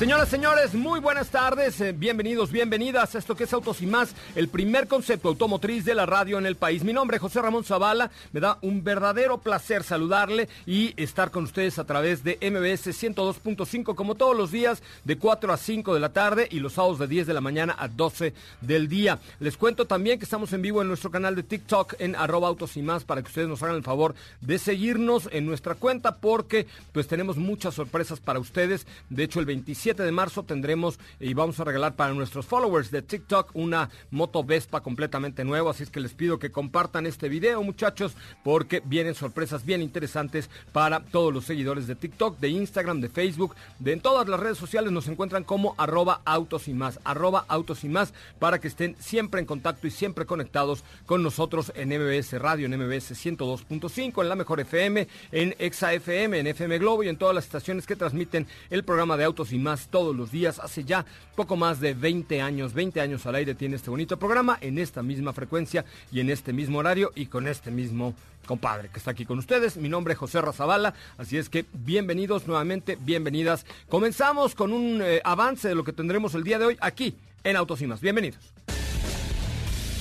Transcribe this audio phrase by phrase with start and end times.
[0.00, 1.78] Señoras, señores, muy buenas tardes.
[1.82, 5.94] eh, Bienvenidos, bienvenidas a esto que es Autos y Más, el primer concepto automotriz de
[5.94, 6.84] la radio en el país.
[6.84, 8.10] Mi nombre es José Ramón Zavala.
[8.32, 13.94] Me da un verdadero placer saludarle y estar con ustedes a través de MBS 102.5,
[13.94, 17.06] como todos los días, de 4 a 5 de la tarde y los sábados de
[17.06, 18.32] 10 de la mañana a 12
[18.62, 19.18] del día.
[19.38, 22.78] Les cuento también que estamos en vivo en nuestro canal de TikTok en arroba Autos
[22.78, 26.66] y Más para que ustedes nos hagan el favor de seguirnos en nuestra cuenta porque
[26.92, 28.86] pues tenemos muchas sorpresas para ustedes.
[29.10, 33.02] De hecho, el 27 de marzo tendremos y vamos a regalar para nuestros followers de
[33.02, 35.70] TikTok una moto Vespa completamente nueva.
[35.72, 40.48] Así es que les pido que compartan este video, muchachos, porque vienen sorpresas bien interesantes
[40.72, 44.56] para todos los seguidores de TikTok, de Instagram, de Facebook, de en todas las redes
[44.58, 48.96] sociales nos encuentran como arroba autos y más, arroba autos y más, para que estén
[48.98, 54.28] siempre en contacto y siempre conectados con nosotros en MBS Radio, en MBS 102.5, en
[54.28, 57.96] la mejor FM, en Exa FM, en FM Globo y en todas las estaciones que
[57.96, 60.58] transmiten el programa de autos y más todos los días.
[60.58, 64.58] Hace ya poco más de 20 años, 20 años al aire tiene este bonito programa
[64.60, 68.14] en esta misma frecuencia y en este mismo horario y con este mismo
[68.46, 69.76] compadre que está aquí con ustedes.
[69.76, 73.64] Mi nombre es José Razabala, así es que bienvenidos nuevamente, bienvenidas.
[73.88, 77.56] Comenzamos con un eh, avance de lo que tendremos el día de hoy aquí en
[77.56, 78.00] Autos y Más.
[78.00, 78.40] Bienvenidos.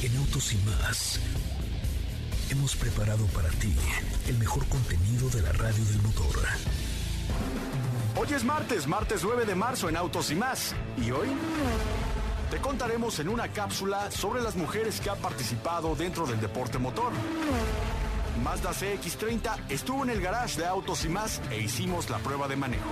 [0.02, 1.20] En Autos y más
[2.50, 3.74] hemos preparado para ti
[4.28, 6.36] el mejor contenido de la radio del motor.
[8.22, 10.76] Hoy es martes, martes 9 de marzo en Autos y más.
[10.98, 11.30] ¿Y hoy?
[12.52, 17.14] Te contaremos en una cápsula sobre las mujeres que han participado dentro del deporte motor.
[18.44, 22.58] Mazda CX30 estuvo en el garage de Autos y más e hicimos la prueba de
[22.58, 22.90] manejo.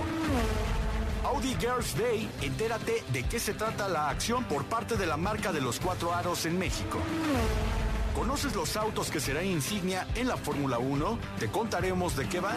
[1.24, 5.52] Audi Girls Day, entérate de qué se trata la acción por parte de la marca
[5.52, 7.00] de los cuatro aros en México.
[8.14, 11.18] ¿Conoces los autos que serán insignia en la Fórmula 1?
[11.38, 12.56] Te contaremos de qué van.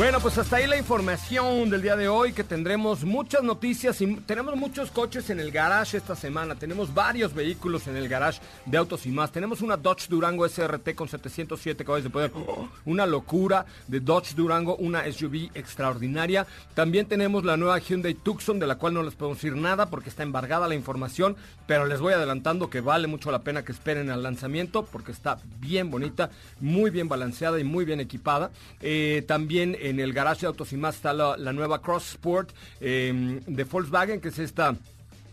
[0.00, 4.16] Bueno, pues hasta ahí la información del día de hoy, que tendremos muchas noticias y
[4.20, 6.54] tenemos muchos coches en el garage esta semana.
[6.54, 9.30] Tenemos varios vehículos en el garage de autos y más.
[9.30, 12.32] Tenemos una Dodge Durango SRT con 707 caballos de poder.
[12.86, 16.46] Una locura de Dodge Durango, una SUV extraordinaria.
[16.72, 20.08] También tenemos la nueva Hyundai Tucson, de la cual no les podemos decir nada porque
[20.08, 21.36] está embargada la información,
[21.66, 25.36] pero les voy adelantando que vale mucho la pena que esperen al lanzamiento porque está
[25.58, 28.50] bien bonita, muy bien balanceada y muy bien equipada.
[28.80, 33.40] Eh, también en el garage de Autos y más está la, nueva Cross Sport eh,
[33.46, 34.74] de Volkswagen, que es esta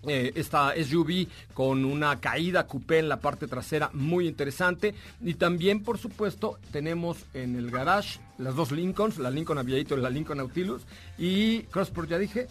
[0.07, 5.83] eh, esta SUV con una caída coupé en la parte trasera muy interesante y también
[5.83, 10.37] por supuesto tenemos en el garage las dos Lincolns, la Lincoln Aviator y la Lincoln
[10.37, 10.83] Nautilus
[11.17, 12.47] y Crossport ya dije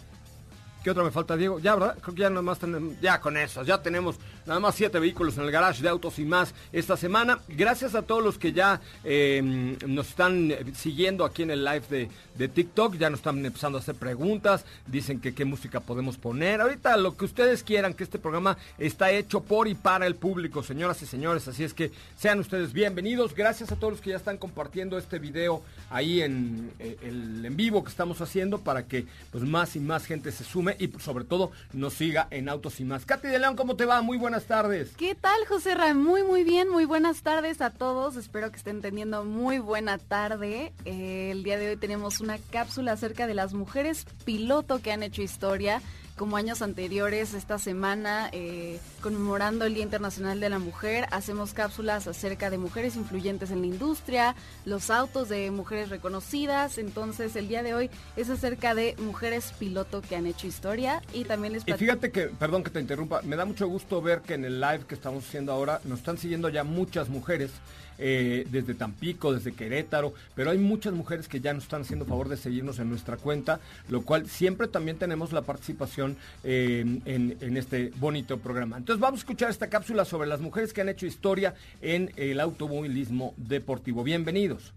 [0.83, 1.59] ¿Qué otra me falta, Diego?
[1.59, 1.97] Ya, ¿verdad?
[1.99, 4.15] Creo que ya nada más tenemos, ya con eso, ya tenemos
[4.47, 7.39] nada más siete vehículos en el garage de autos y más esta semana.
[7.49, 11.83] Gracias a todos los que ya eh, nos están eh, siguiendo aquí en el live
[11.89, 16.17] de, de TikTok, ya nos están empezando a hacer preguntas, dicen que qué música podemos
[16.17, 16.61] poner.
[16.61, 20.63] Ahorita lo que ustedes quieran, que este programa está hecho por y para el público,
[20.63, 21.47] señoras y señores.
[21.47, 23.35] Así es que sean ustedes bienvenidos.
[23.35, 27.57] Gracias a todos los que ya están compartiendo este video ahí en eh, el en
[27.57, 31.25] vivo que estamos haciendo para que pues más y más gente se sume y sobre
[31.25, 33.05] todo nos siga en Autos y Más.
[33.05, 34.01] Katy de León, ¿cómo te va?
[34.01, 34.91] Muy buenas tardes.
[34.97, 35.93] ¿Qué tal, José Ra?
[35.93, 36.69] Muy, muy bien.
[36.69, 38.15] Muy buenas tardes a todos.
[38.15, 40.73] Espero que estén teniendo muy buena tarde.
[40.85, 45.03] Eh, el día de hoy tenemos una cápsula acerca de las mujeres piloto que han
[45.03, 45.81] hecho historia.
[46.17, 52.07] Como años anteriores, esta semana, eh, conmemorando el Día Internacional de la Mujer, hacemos cápsulas
[52.07, 54.35] acerca de mujeres influyentes en la industria,
[54.65, 56.79] los autos de mujeres reconocidas.
[56.79, 61.23] Entonces, el día de hoy es acerca de mujeres piloto que han hecho historia y
[61.23, 64.33] también les Y fíjate que, perdón que te interrumpa, me da mucho gusto ver que
[64.33, 67.51] en el live que estamos haciendo ahora nos están siguiendo ya muchas mujeres.
[67.97, 72.29] Eh, desde Tampico, desde Querétaro, pero hay muchas mujeres que ya nos están haciendo favor
[72.29, 73.59] de seguirnos en nuestra cuenta,
[73.89, 78.77] lo cual siempre también tenemos la participación eh, en, en este bonito programa.
[78.77, 82.39] Entonces vamos a escuchar esta cápsula sobre las mujeres que han hecho historia en el
[82.39, 84.03] automovilismo deportivo.
[84.03, 84.73] Bienvenidos.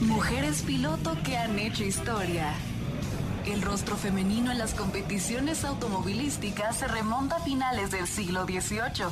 [0.00, 2.52] Mujeres piloto que han hecho historia.
[3.46, 9.06] El rostro femenino en las competiciones automovilísticas se remonta a finales del siglo XVIII,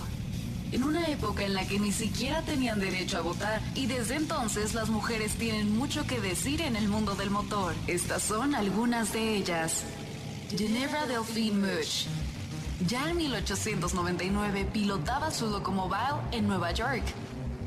[0.73, 4.75] en una época en la que ni siquiera tenían derecho a votar, y desde entonces
[4.75, 7.75] las mujeres tienen mucho que decir en el mundo del motor.
[7.87, 9.85] Estas son algunas de ellas.
[10.57, 12.07] Ginevra Delphine Much.
[12.87, 17.05] Ya en 1899 pilotaba su locomobile en Nueva York.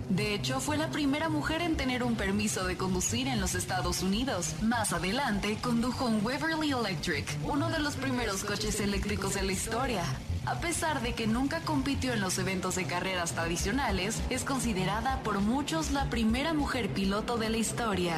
[0.10, 4.02] De hecho, fue la primera mujer en tener un permiso de conducir en los Estados
[4.02, 4.56] Unidos.
[4.62, 10.04] Más adelante, condujo un Waverly Electric, uno de los primeros coches eléctricos de la historia.
[10.46, 15.40] A pesar de que nunca compitió en los eventos de carreras tradicionales, es considerada por
[15.40, 18.18] muchos la primera mujer piloto de la historia.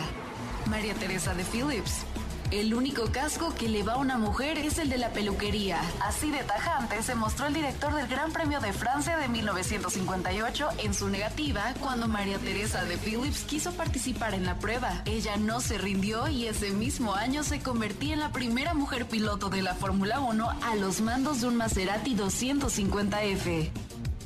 [0.66, 2.04] María Teresa de Phillips.
[2.52, 5.82] El único casco que le va a una mujer es el de la peluquería.
[6.02, 10.94] Así de tajante se mostró el director del Gran Premio de Francia de 1958 en
[10.94, 15.02] su negativa cuando María Teresa de Phillips quiso participar en la prueba.
[15.06, 19.50] Ella no se rindió y ese mismo año se convertía en la primera mujer piloto
[19.50, 23.72] de la Fórmula 1 a los mandos de un Maserati 250F.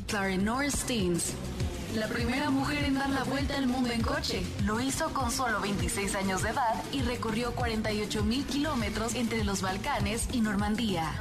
[0.07, 1.33] Clarenor Steens.
[1.95, 4.43] La primera mujer en dar la vuelta al mundo en coche.
[4.63, 9.61] Lo hizo con solo 26 años de edad y recorrió 48 mil kilómetros entre los
[9.61, 11.11] Balcanes y Normandía.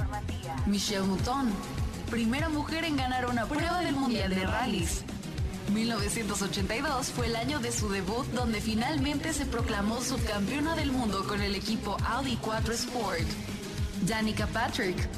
[0.67, 1.51] Michelle Mouton.
[2.11, 5.05] Primera mujer en ganar una prueba del Mundial de Rallys.
[5.73, 11.41] 1982 fue el año de su debut donde finalmente se proclamó subcampeona del mundo con
[11.41, 13.27] el equipo Audi 4 Sport.
[14.07, 15.09] Danica Patrick.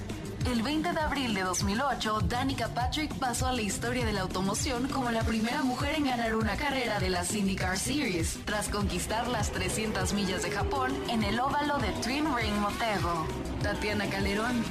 [0.46, 4.88] El 20 de abril de 2008, Danica Patrick pasó a la historia de la automoción
[4.88, 9.52] como la primera mujer en ganar una carrera de la IndyCar Series, tras conquistar las
[9.52, 13.26] 300 millas de Japón en el óvalo de Twin Ring Motego.
[13.62, 14.64] Tatiana Calderón,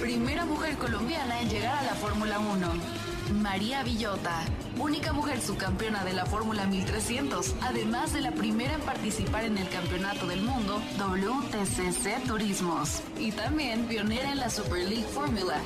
[0.00, 3.15] primera mujer colombiana en llegar a la Fórmula 1.
[3.32, 4.44] María Villota,
[4.78, 9.68] única mujer subcampeona de la Fórmula 1300, además de la primera en participar en el
[9.68, 15.58] Campeonato del Mundo WTCC Turismos, y también pionera en la Super League Fórmula.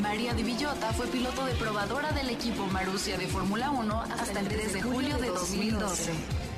[0.00, 4.48] María de Villota fue piloto de probadora del equipo Marussia de Fórmula 1 hasta el
[4.48, 6.49] 3 de julio de 2012.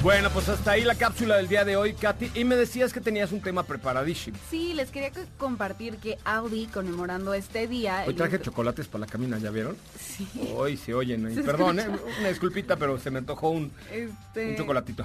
[0.00, 2.30] Bueno, pues hasta ahí la cápsula del día de hoy, Katy.
[2.34, 4.38] Y me decías que tenías un tema preparadísimo.
[4.48, 8.04] Sí, les quería compartir que Audi, conmemorando este día...
[8.06, 9.76] Hoy traje chocolates para la camina, ¿ya vieron?
[9.98, 10.28] Sí.
[10.54, 11.24] Hoy se oyen.
[11.44, 11.88] perdón, ¿eh?
[12.20, 14.50] una disculpita, pero se me antojó un, este...
[14.50, 15.04] un chocolatito.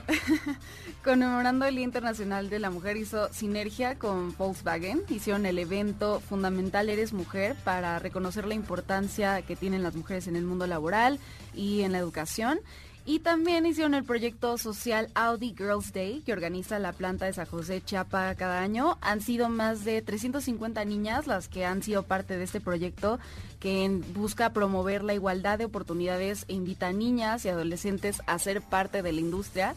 [1.03, 5.01] conmemorando el Día Internacional de la Mujer, hizo sinergia con Volkswagen.
[5.09, 10.35] Hicieron el evento fundamental Eres Mujer para reconocer la importancia que tienen las mujeres en
[10.35, 11.19] el mundo laboral
[11.55, 12.59] y en la educación.
[13.05, 17.45] Y también hicieron el proyecto social Audi Girls Day, que organiza la planta de San
[17.45, 18.97] José Chiapa cada año.
[19.01, 23.19] Han sido más de 350 niñas las que han sido parte de este proyecto,
[23.59, 28.61] que busca promover la igualdad de oportunidades e invita a niñas y adolescentes a ser
[28.61, 29.75] parte de la industria.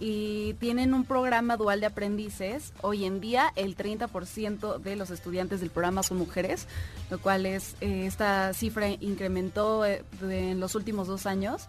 [0.00, 2.72] Y tienen un programa dual de aprendices.
[2.80, 6.66] Hoy en día el 30% de los estudiantes del programa son mujeres,
[7.08, 11.68] lo cual es, eh, esta cifra incrementó eh, en los últimos dos años.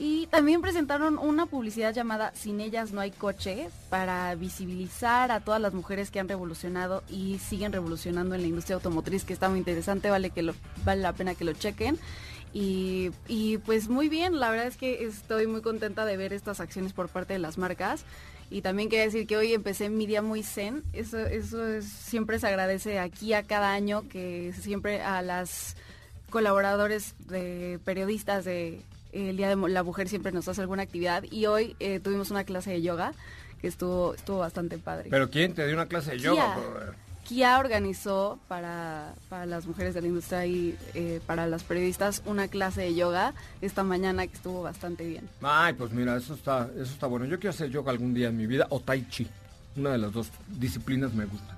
[0.00, 5.60] Y también presentaron una publicidad llamada Sin ellas no hay coche para visibilizar a todas
[5.60, 9.58] las mujeres que han revolucionado y siguen revolucionando en la industria automotriz, que está muy
[9.58, 10.52] interesante, vale, que
[10.84, 11.98] vale la pena que lo chequen.
[12.52, 16.60] Y, y pues muy bien, la verdad es que estoy muy contenta de ver estas
[16.60, 18.04] acciones por parte de las marcas.
[18.50, 20.84] Y también quería decir que hoy empecé mi día muy zen.
[20.92, 25.76] Eso, eso es, siempre se agradece aquí a cada año que siempre a las
[26.30, 31.46] colaboradores de periodistas de el Día de la Mujer siempre nos hace alguna actividad y
[31.46, 33.12] hoy eh, tuvimos una clase de yoga
[33.60, 35.08] que estuvo, estuvo bastante padre.
[35.10, 36.56] ¿Pero quién te dio una clase de yoga?
[37.24, 42.48] Kia organizó para, para, las mujeres de la industria y eh, para las periodistas una
[42.48, 45.28] clase de yoga esta mañana que estuvo bastante bien.
[45.42, 47.26] Ay, pues mira, eso está, eso está bueno.
[47.26, 49.26] Yo quiero hacer yoga algún día en mi vida o tai chi.
[49.76, 51.57] Una de las dos disciplinas me gusta.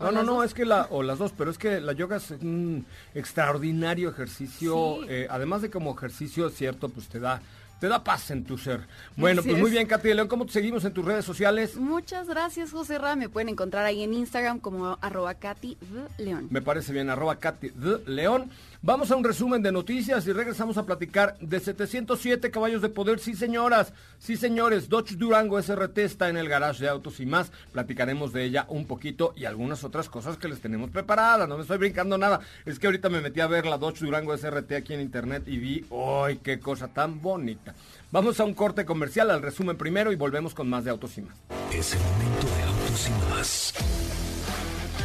[0.00, 2.30] No, no, no, es que la, o las dos, pero es que la yoga es
[2.30, 7.42] un extraordinario ejercicio, eh, además de como ejercicio, cierto, pues te da
[7.80, 8.86] te da paz en tu ser.
[9.16, 11.76] Bueno, pues muy bien, Katy de León, ¿cómo te seguimos en tus redes sociales?
[11.76, 13.16] Muchas gracias, José Ra.
[13.16, 15.78] Me pueden encontrar ahí en Instagram como arroba Katy
[16.18, 16.48] León.
[16.50, 17.72] Me parece bien, arroba Katy
[18.06, 18.50] León.
[18.82, 23.18] Vamos a un resumen de noticias y regresamos a platicar de 707 caballos de poder.
[23.18, 24.88] Sí, señoras, sí, señores.
[24.88, 27.52] Dodge Durango SRT está en el garage de autos y más.
[27.72, 31.46] Platicaremos de ella un poquito y algunas otras cosas que les tenemos preparadas.
[31.46, 32.40] No me estoy brincando nada.
[32.64, 35.58] Es que ahorita me metí a ver la Dodge Durango SRT aquí en internet y
[35.58, 37.74] vi, ¡ay, qué cosa tan bonita!
[38.10, 41.20] Vamos a un corte comercial, al resumen primero y volvemos con más de autos y
[41.20, 41.36] más.
[41.70, 43.74] Es el momento de autos y más.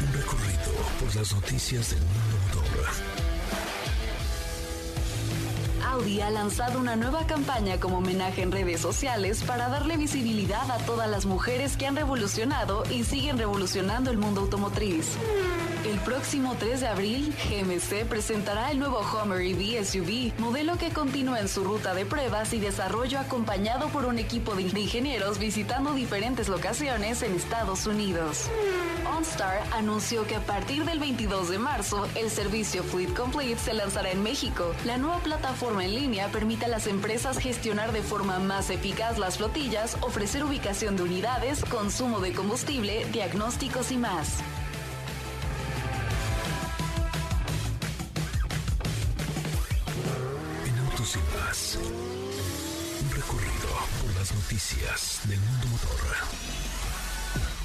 [0.01, 3.14] Un recorrido por las noticias del mundo motor
[5.95, 10.77] Audi ha lanzado una nueva campaña como homenaje en redes sociales para darle visibilidad a
[10.79, 15.13] todas las mujeres que han revolucionado y siguen revolucionando el mundo automotriz.
[15.85, 21.39] El próximo 3 de abril, GMC presentará el nuevo Hummer EV SUV, modelo que continúa
[21.39, 26.49] en su ruta de pruebas y desarrollo acompañado por un equipo de ingenieros visitando diferentes
[26.49, 28.49] locaciones en Estados Unidos.
[29.15, 34.11] OnStar anunció que a partir del 22 de marzo, el servicio Fleet Complete se lanzará
[34.11, 34.73] en México.
[34.83, 39.37] La nueva plataforma en línea permite a las empresas gestionar de forma más eficaz las
[39.37, 44.39] flotillas, ofrecer ubicación de unidades, consumo de combustible, diagnósticos y más.
[50.65, 51.77] En y más.
[53.01, 53.69] Un recorrido
[54.01, 56.44] por las noticias del mundo motor.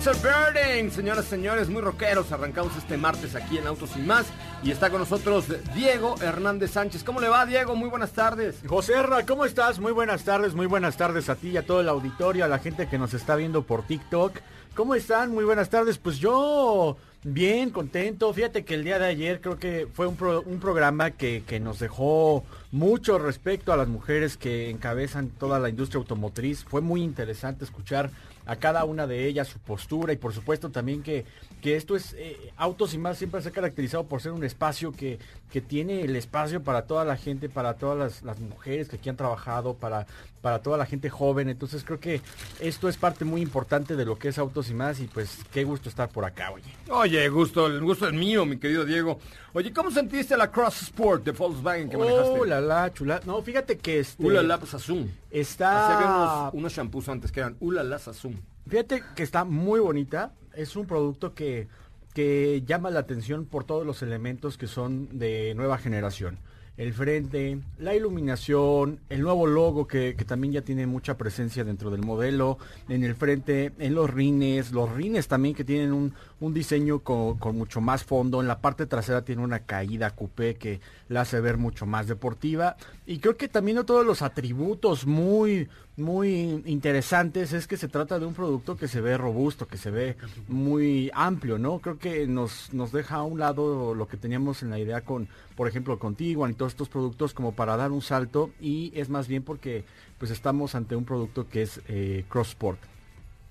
[0.00, 2.32] Beds are burning, señoras y señores, muy rockeros.
[2.32, 4.24] Arrancamos este martes aquí en Autos y más.
[4.62, 7.04] Y está con nosotros Diego Hernández Sánchez.
[7.04, 7.76] ¿Cómo le va, Diego?
[7.76, 8.56] Muy buenas tardes.
[8.66, 9.78] José Erra, ¿cómo estás?
[9.78, 12.60] Muy buenas tardes, muy buenas tardes a ti y a todo el auditorio, a la
[12.60, 14.38] gente que nos está viendo por TikTok.
[14.74, 15.32] ¿Cómo están?
[15.32, 15.98] Muy buenas tardes.
[15.98, 18.32] Pues yo bien, contento.
[18.32, 22.46] Fíjate que el día de ayer creo que fue un programa que, que nos dejó
[22.72, 26.64] mucho respecto a las mujeres que encabezan toda la industria automotriz.
[26.64, 28.10] Fue muy interesante escuchar
[28.46, 31.24] a cada una de ellas su postura y por supuesto también que,
[31.60, 34.92] que esto es eh, Autos y más siempre se ha caracterizado por ser un espacio
[34.92, 35.18] que,
[35.50, 39.08] que tiene el espacio para toda la gente, para todas las, las mujeres que aquí
[39.08, 40.06] han trabajado, para,
[40.40, 41.48] para toda la gente joven.
[41.48, 42.20] Entonces creo que
[42.60, 45.64] esto es parte muy importante de lo que es Autos y más y pues qué
[45.64, 46.72] gusto estar por acá, oye.
[46.88, 49.18] Oye, gusto, el gusto es mío, mi querido Diego.
[49.52, 52.30] Oye, ¿cómo sentiste la Cross Sport de Volkswagen que manejaste?
[52.30, 53.20] Oh, la la, chula.
[53.24, 55.10] No, fíjate que este Ulala Sassoon.
[55.30, 58.40] está Así había unos, unos shampoos antes que eran Ulala Sassoon.
[58.68, 60.32] Fíjate que está muy bonita.
[60.54, 61.68] Es un producto que,
[62.14, 66.38] que llama la atención por todos los elementos que son de nueva generación.
[66.80, 72.00] El frente, la iluminación, el nuevo logo que, también ya tiene mucha presencia dentro del
[72.00, 72.56] modelo,
[72.88, 77.36] en el frente, en los rines, los rines también que tienen un, un diseño con,
[77.36, 81.38] con mucho más fondo, en la parte trasera tiene una caída coupé que la hace
[81.40, 87.66] ver mucho más deportiva y creo que también todos los atributos muy muy interesantes es
[87.66, 90.16] que se trata de un producto que se ve robusto, que se ve
[90.48, 91.78] muy amplio, ¿no?
[91.78, 95.28] Creo que nos, nos deja a un lado lo que teníamos en la idea con,
[95.56, 99.08] por ejemplo, con Tiguan y todos estos productos como para dar un salto y es
[99.08, 99.84] más bien porque
[100.18, 102.80] pues estamos ante un producto que es eh, Cross Sport.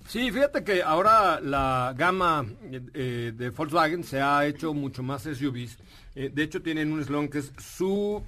[0.06, 2.44] Sí, fíjate que ahora la gama
[2.94, 5.78] eh, de Volkswagen se ha hecho mucho más SUVs.
[6.14, 8.22] Eh, de hecho, tienen un eslogan que es su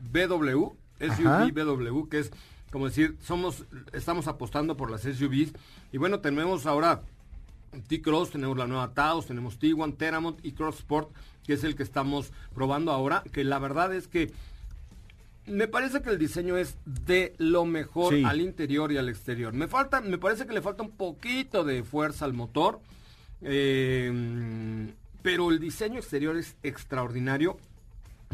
[0.00, 1.46] BW, Ajá.
[1.46, 2.32] SUV BW, que es
[2.70, 5.52] como decir, somos, estamos apostando por las SUVs.
[5.92, 7.02] Y bueno, tenemos ahora
[7.88, 11.10] T-Cross, tenemos la nueva Taos, tenemos Tiguan, Teramont y Cross Sport,
[11.44, 14.30] que es el que estamos probando ahora, que la verdad es que
[15.46, 18.22] me parece que el diseño es de lo mejor Sí.
[18.24, 19.52] al interior y al exterior.
[19.52, 22.80] Me falta, me parece que le falta un poquito de fuerza al motor,
[23.42, 27.58] eh, pero el diseño exterior es extraordinario.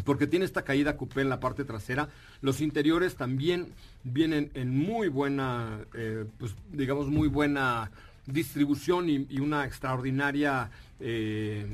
[0.04, 2.08] Porque tiene esta caída coupé en la parte trasera.
[2.40, 3.72] Los interiores también
[4.04, 7.90] vienen en muy buena, eh, pues digamos muy buena
[8.26, 11.66] distribución y, una extraordinaria eh,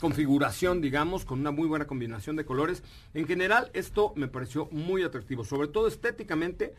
[0.00, 2.82] configuración, digamos, con una muy buena combinación de colores.
[3.14, 6.74] En general, esto me pareció muy atractivo, sobre todo estéticamente.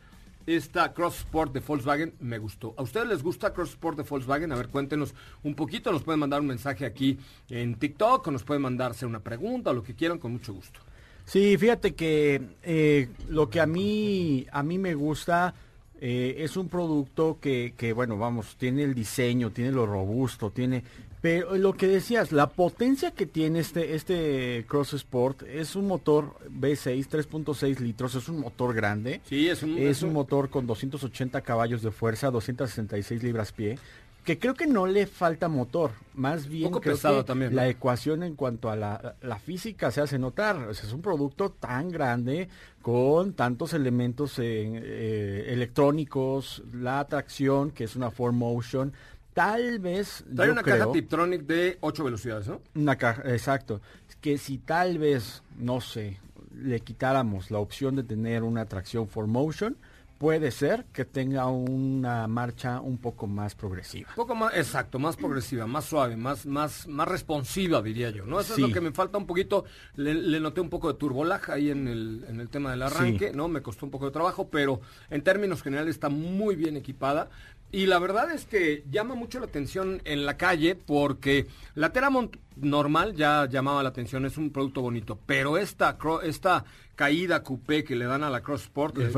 [0.47, 2.73] Esta Cross Sport de Volkswagen me gustó.
[2.77, 4.49] ¿A ustedes les gusta Cross Sport de Volkswagen?
[4.53, 5.13] A ver, cuéntenos
[5.43, 5.91] un poquito.
[5.91, 7.17] Nos pueden mandar un mensaje aquí
[7.49, 10.79] en TikTok o nos pueden mandarse una pregunta o lo que quieran con mucho gusto.
[11.25, 15.53] Sí, fíjate que eh, lo que a mí, a mí me gusta
[15.99, 20.81] eh, es un producto que, que, bueno, vamos, tiene el diseño, tiene lo robusto, tiene...
[21.27, 26.35] Pero lo que decías, la potencia que tiene este, este Cross Sport es un motor
[26.49, 29.19] V6, 3.6 litros, es un motor grande.
[29.25, 29.77] Sí, es un...
[29.77, 33.77] Es un motor con 280 caballos de fuerza, 266 libras pie,
[34.23, 37.57] que creo que no le falta motor, más bien Poco creo pesado que también, ¿no?
[37.57, 40.55] la ecuación en cuanto a la, la física se hace notar.
[40.55, 42.47] O sea, es un producto tan grande
[42.81, 48.93] con tantos elementos eh, eh, electrónicos, la tracción, que es una 4Motion,
[49.37, 50.25] tal vez...
[50.35, 52.59] Trae una caja Tiptronic de 8 velocidades, ¿no?
[52.73, 53.81] una caja, exacto.
[54.19, 56.19] Que si tal vez, no sé,
[56.55, 59.75] le quitáramos la opción de tener una tracción 4Motion,
[60.17, 64.09] puede ser que tenga una marcha un poco más progresiva.
[64.09, 68.39] Un poco más, exacto, más progresiva, más suave, más, más, más responsiva, diría yo, ¿no?
[68.39, 68.63] Eso Sí.
[68.63, 69.65] es lo que me falta un poquito.
[69.95, 73.31] Le, le noté un poco de turbolaja ahí en el, en el tema del arranque,
[73.33, 73.47] ¿no?
[73.47, 77.29] Me costó un poco de trabajo, pero en términos generales está muy bien equipada.
[77.71, 82.35] Y la verdad es que llama mucho la atención en la calle porque la Teramont
[82.55, 86.63] normal ya llamaba la atención, es un producto bonito, pero esta, esta
[86.95, 89.11] caída coupé que le dan a la Cross Sport El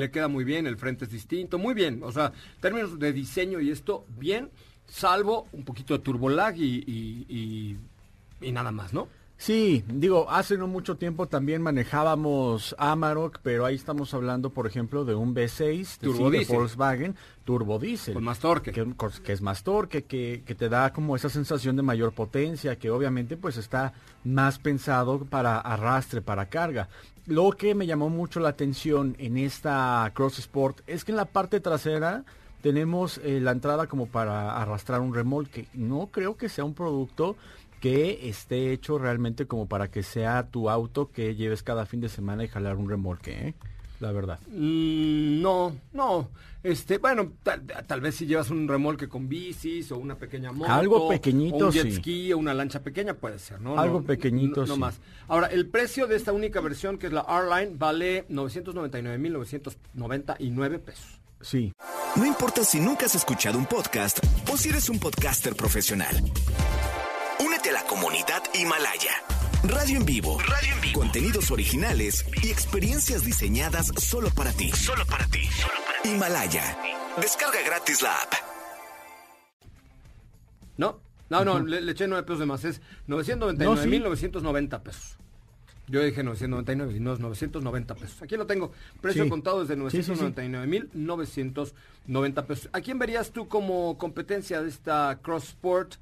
[0.00, 3.58] le- queda muy bien, el frente es distinto, muy bien, o sea, términos de diseño
[3.60, 4.50] y esto, bien,
[4.86, 7.78] salvo un poquito de turbolag y, y, y-
[8.46, 9.08] y nada más, ¿no?
[9.36, 15.04] Sí, digo, hace no mucho tiempo también manejábamos Amarok, pero ahí estamos hablando, por ejemplo,
[15.04, 16.44] de un V6 de, sí, de.
[16.44, 18.14] Volkswagen, turbodiesel.
[18.14, 18.72] Con más torque.
[18.72, 18.86] Que,
[19.24, 22.90] que es más torque, que, que te da como esa sensación de mayor potencia, que
[22.90, 23.92] obviamente pues está
[24.22, 26.88] más pensado para arrastre, para carga.
[27.26, 31.24] Lo que me llamó mucho la atención en esta Cross Sport es que en la
[31.24, 32.24] parte trasera
[32.64, 35.66] tenemos eh, la entrada como para arrastrar un remolque.
[35.74, 37.36] No creo que sea un producto
[37.84, 42.08] que esté hecho realmente como para que sea tu auto que lleves cada fin de
[42.08, 43.54] semana y jalar un remolque, ¿eh?
[44.00, 44.38] La verdad.
[44.48, 46.30] Mm, no, no.
[46.62, 50.72] Este, bueno, tal, tal vez si llevas un remolque con bicis o una pequeña moto.
[50.72, 51.96] Algo pequeñito, o un jet sí.
[51.96, 53.78] ski o una lancha pequeña puede ser, ¿no?
[53.78, 54.80] Algo No, pequeñito, no, no sí.
[54.80, 54.98] más.
[55.28, 61.20] Ahora, el precio de esta única versión, que es la R-Line, vale 999.999 pesos.
[61.42, 61.70] Sí.
[62.16, 64.20] No importa si nunca has escuchado un podcast
[64.50, 66.16] o si eres un podcaster profesional.
[68.54, 69.10] Himalaya.
[69.64, 70.38] Radio en vivo.
[70.38, 71.00] Radio en vivo.
[71.00, 74.70] Contenidos originales y experiencias diseñadas solo para ti.
[74.70, 75.40] Solo para ti.
[76.04, 76.76] Himalaya.
[77.20, 78.32] Descarga gratis la app.
[80.76, 81.00] ¿No?
[81.30, 82.64] No, no, le, le eché 9 pesos de más.
[82.64, 85.16] Es 999.990 pesos.
[85.86, 88.22] Yo dije 999 y no es 990 pesos.
[88.22, 88.72] Aquí lo tengo.
[89.00, 89.30] Precio Sí.
[89.30, 90.20] contado desde Sí, sí, sí.
[90.22, 92.68] 999.990 pesos.
[92.72, 95.94] ¿A quién verías tú como competencia de esta Cross Sport?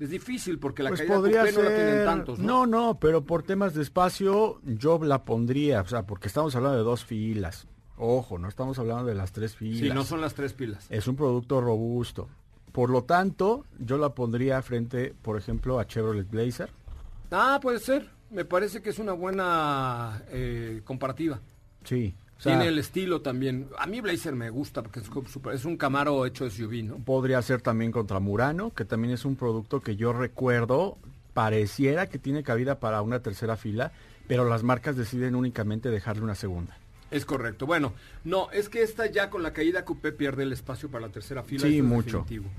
[0.00, 2.66] Es difícil porque la Pues caída podría coupé no la tienen ser- tantos, ¿no?
[2.66, 6.78] no, no, pero por temas de espacio yo la pondría, o sea, porque estamos hablando
[6.78, 7.66] de dos filas.
[7.98, 9.78] Ojo, no estamos hablando de las tres filas.
[9.80, 10.86] Sí, no son las tres pilas.
[10.90, 12.28] Es un producto robusto.
[12.72, 16.70] Por lo tanto, yo la pondría frente, por ejemplo, a Chevrolet Blazer.
[17.30, 18.08] Ah, puede ser.
[18.30, 21.38] Me parece que es una buena eh, comparativa.
[21.84, 22.14] Sí.
[22.42, 23.68] Sea, Tiene el estilo también.
[23.78, 26.96] A mí Blazer me gusta porque es, super- es un Camaro hecho SUV, ¿no?
[26.96, 30.98] Podría ser también contra Murano, que también es un producto que yo recuerdo,
[31.34, 33.92] pareciera que tiene cabida para una tercera fila,
[34.28, 36.76] pero las marcas deciden únicamente dejarle una segunda.
[37.10, 37.66] Es correcto.
[37.66, 37.92] Bueno,
[38.24, 41.42] no, es que esta ya con la caída coupé pierde el espacio para la tercera
[41.42, 41.66] fila.
[41.66, 42.20] Sí, es mucho.
[42.20, 42.50] definitivo.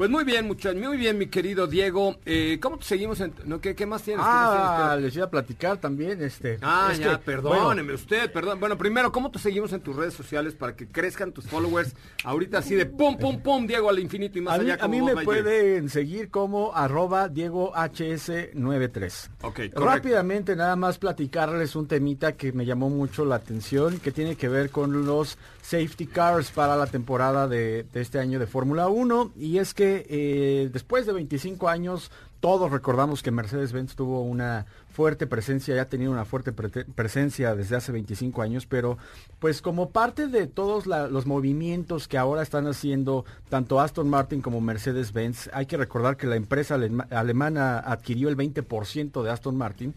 [0.00, 2.16] Pues muy bien, muchachos, muy bien, mi querido Diego.
[2.24, 3.20] Eh, ¿Cómo te seguimos?
[3.20, 4.24] En, no, ¿qué, qué más tienes?
[4.24, 4.70] ¿Qué más tienes?
[4.70, 6.56] Ah, les iba a platicar también, este.
[6.62, 8.58] Ah, es ya, que, perdóneme bueno, usted, perdón.
[8.60, 11.94] Bueno, primero, ¿cómo te seguimos en tus redes sociales para que crezcan tus followers?
[12.24, 14.76] Ahorita así de pum, pum, pum, Diego al infinito y más a mí, allá.
[14.76, 15.24] a como mí me Lightyear.
[15.44, 19.28] pueden seguir como arroba Diego HS93.
[19.42, 19.84] Ok, correcto.
[19.84, 24.48] Rápidamente nada más platicarles un temita que me llamó mucho la atención, que tiene que
[24.48, 29.32] ver con los safety cars para la temporada de, este año de Fórmula 1.
[29.36, 34.66] Y es que que eh, después de 25 años, todos recordamos que Mercedes-Benz tuvo una
[35.00, 38.98] fuerte presencia, ya ha tenido una fuerte presencia desde hace 25 años, pero
[39.38, 44.42] pues como parte de todos la- los movimientos que ahora están haciendo tanto Aston Martin
[44.42, 49.56] como Mercedes-Benz, hay que recordar que la empresa alema- alemana adquirió el 20% de Aston
[49.56, 49.94] Martin,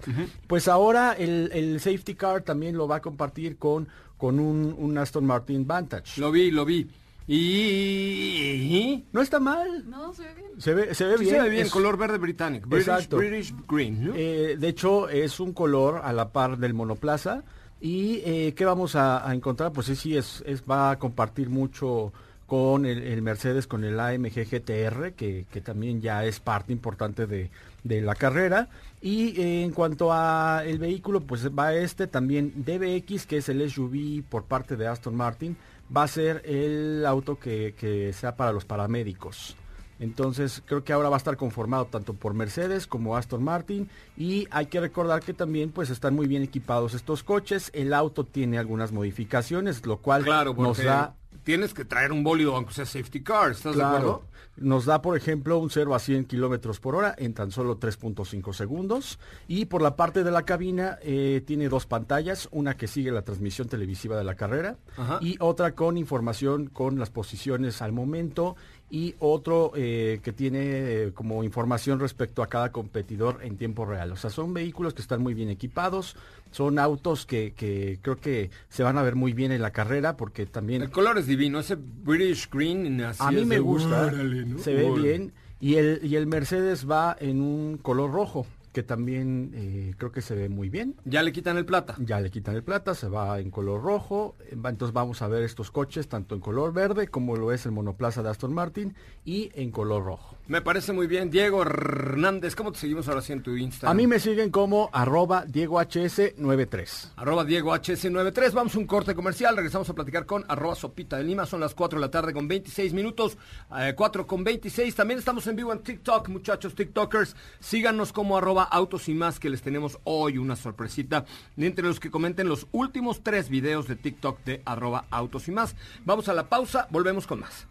[0.47, 4.97] pues ahora el, el safety car también lo va a compartir con, con un, un
[4.97, 6.21] Aston Martin Vantage.
[6.21, 6.87] Lo vi, lo vi.
[7.27, 9.05] Y...
[9.11, 9.89] No está mal.
[9.89, 10.49] No, se ve bien.
[10.57, 11.35] Se ve, se ve Sí bien.
[11.35, 12.67] se ve bien, es- color verde británico.
[12.69, 13.17] British, Exacto.
[13.17, 14.13] British Green, ¿no?
[14.15, 17.43] Eh, de hecho, es un color a la par del monoplaza.
[17.81, 19.71] ¿Y eh, qué vamos a, a encontrar?
[19.73, 22.13] Pues sí, sí, es, es- va a compartir mucho
[22.47, 27.25] con el, el Mercedes, con el AMG GTR, que, que también ya es parte importante
[27.25, 27.49] de,
[27.83, 28.69] de la carrera.
[29.01, 33.69] Y eh, en cuanto a el vehículo, pues va este también DBX, que es el
[33.69, 35.57] SUV por parte de Aston Martin,
[35.95, 39.55] va a ser el auto que, que sea para los paramédicos.
[39.99, 44.47] Entonces creo que ahora va a estar conformado tanto por Mercedes como Aston Martin y
[44.51, 47.69] hay que recordar que también pues están muy bien equipados estos coches.
[47.73, 52.55] El auto tiene algunas modificaciones, lo cual Claro, nos da tienes que traer un bólido
[52.55, 54.23] aunque sea safety car, ¿estás de acuerdo?
[54.55, 58.53] Nos da, por ejemplo, un 0 a 100 kilómetros por hora en tan solo 3.5
[58.53, 59.17] segundos.
[59.47, 63.23] Y por la parte de la cabina eh, tiene dos pantallas, una que sigue la
[63.23, 65.17] transmisión televisiva de la carrera Ajá.
[65.21, 68.55] y otra con información con las posiciones al momento
[68.93, 74.11] y otro eh, que tiene eh, como información respecto a cada competidor en tiempo real.
[74.11, 76.15] O sea, son vehículos que están muy bien equipados,
[76.51, 80.15] son autos que, que creo que se van a ver muy bien en la carrera
[80.15, 83.01] porque también El color es divino, ese British Green.
[83.01, 84.59] así a mí me gusta, órale, ¿no?
[84.59, 85.07] se ve Órale.
[85.09, 85.33] bien.
[85.59, 90.21] Y el, y el Mercedes va en un color rojo, que también eh, creo que
[90.21, 90.95] se ve muy bien.
[91.05, 91.95] Ya le quitan el plata.
[91.99, 94.35] Ya le quitan el plata, se va en color rojo.
[94.51, 98.23] Entonces vamos a ver estos coches tanto en color verde como lo es el monoplaza
[98.23, 100.35] de Aston Martin y en color rojo.
[100.45, 101.29] Me parece muy bien.
[101.29, 103.91] Diego Hernández, ¿cómo te seguimos ahora sí en tu Instagram?
[103.91, 107.11] A mí me siguen como arroba DiegoHS93.
[107.15, 108.51] Arroba Diego HS93.
[108.51, 109.55] Vamos a un corte comercial.
[109.55, 111.45] Regresamos a platicar con arroba Sopita de Lima.
[111.45, 113.37] Son las 4 de la tarde con 26 minutos.
[113.77, 114.93] eh, 4 con 26.
[114.93, 117.37] También estamos en vivo en TikTok, muchachos TikTokers.
[117.61, 121.23] Síganos como arroba Autos y más que les tenemos hoy una sorpresita.
[121.55, 125.73] Entre los que comenten los últimos tres videos de TikTok de arroba Autos y más.
[126.03, 126.87] Vamos a la pausa.
[126.91, 127.65] Volvemos con más.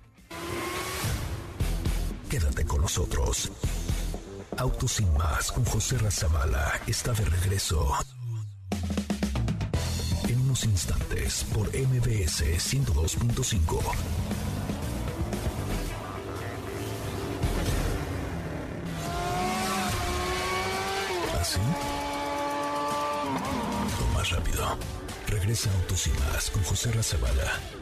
[2.32, 3.52] Quédate con nosotros.
[4.56, 7.86] Autos sin más con José Razabala está de regreso.
[10.26, 13.82] En unos instantes por MBS 102.5.
[21.38, 21.60] ¿Así?
[24.00, 24.78] O más rápido.
[25.26, 27.81] Regresa Autos y más con José Razabala.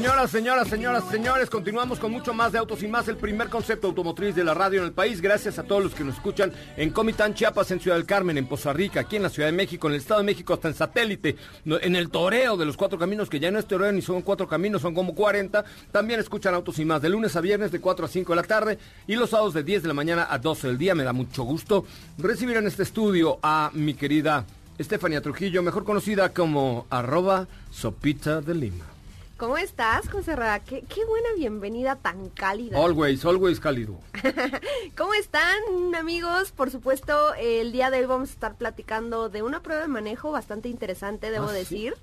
[0.00, 3.88] Señoras, señoras, señoras, señores, continuamos con mucho más de Autos y Más, el primer concepto
[3.88, 5.20] automotriz de la radio en el país.
[5.20, 8.46] Gracias a todos los que nos escuchan en Comitán, Chiapas, en Ciudad del Carmen, en
[8.46, 10.74] Poza Rica, aquí en la Ciudad de México, en el Estado de México, hasta en
[10.74, 11.36] satélite,
[11.66, 14.48] en el toreo de los cuatro caminos, que ya no es toreo ni son cuatro
[14.48, 15.66] caminos, son como 40.
[15.92, 18.46] También escuchan Autos y Más de lunes a viernes de 4 a 5 de la
[18.46, 20.94] tarde y los sábados de 10 de la mañana a 12 del día.
[20.94, 21.84] Me da mucho gusto
[22.16, 24.46] recibir en este estudio a mi querida
[24.78, 28.99] Estefania Trujillo, mejor conocida como arroba Sopita de Lima.
[29.40, 30.60] ¿Cómo estás, José Ra?
[30.60, 32.76] Qué, qué buena bienvenida tan cálida.
[32.76, 33.98] Always, always cálido.
[34.98, 35.56] ¿Cómo están,
[35.98, 36.52] amigos?
[36.52, 40.30] Por supuesto, el día de hoy vamos a estar platicando de una prueba de manejo
[40.30, 41.54] bastante interesante, debo ¿Ah, sí?
[41.54, 41.94] decir,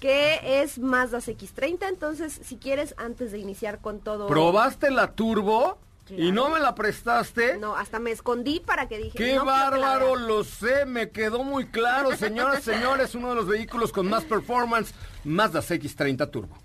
[0.00, 1.88] que es Mazda CX-30.
[1.88, 4.26] Entonces, si quieres, antes de iniciar con todo...
[4.26, 5.78] ¿Probaste la turbo?
[6.10, 7.56] y no me la prestaste.
[7.56, 9.16] No, hasta me escondí para que dije.
[9.16, 10.06] ¡Qué "No quiero que la bárbaro!
[10.14, 10.26] vean".
[10.26, 12.14] Lo sé, me quedó muy claro.
[12.16, 14.92] Señoras, señores, uno de los vehículos con más performance,
[15.24, 16.58] Mazda CX-30 Turbo.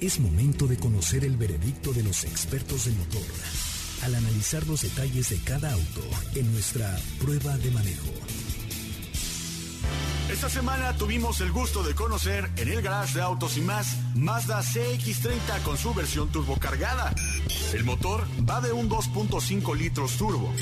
[0.00, 3.22] Es momento de conocer el veredicto de los expertos del motor
[4.02, 6.02] al analizar los detalles de cada auto
[6.34, 8.12] en nuestra prueba de manejo.
[10.30, 14.60] Esta semana tuvimos el gusto de conocer en el garage de Autos y más Mazda
[14.60, 17.14] CX30 con su versión turbocargada.
[17.72, 20.52] El motor va de un 2.5 litros turbo.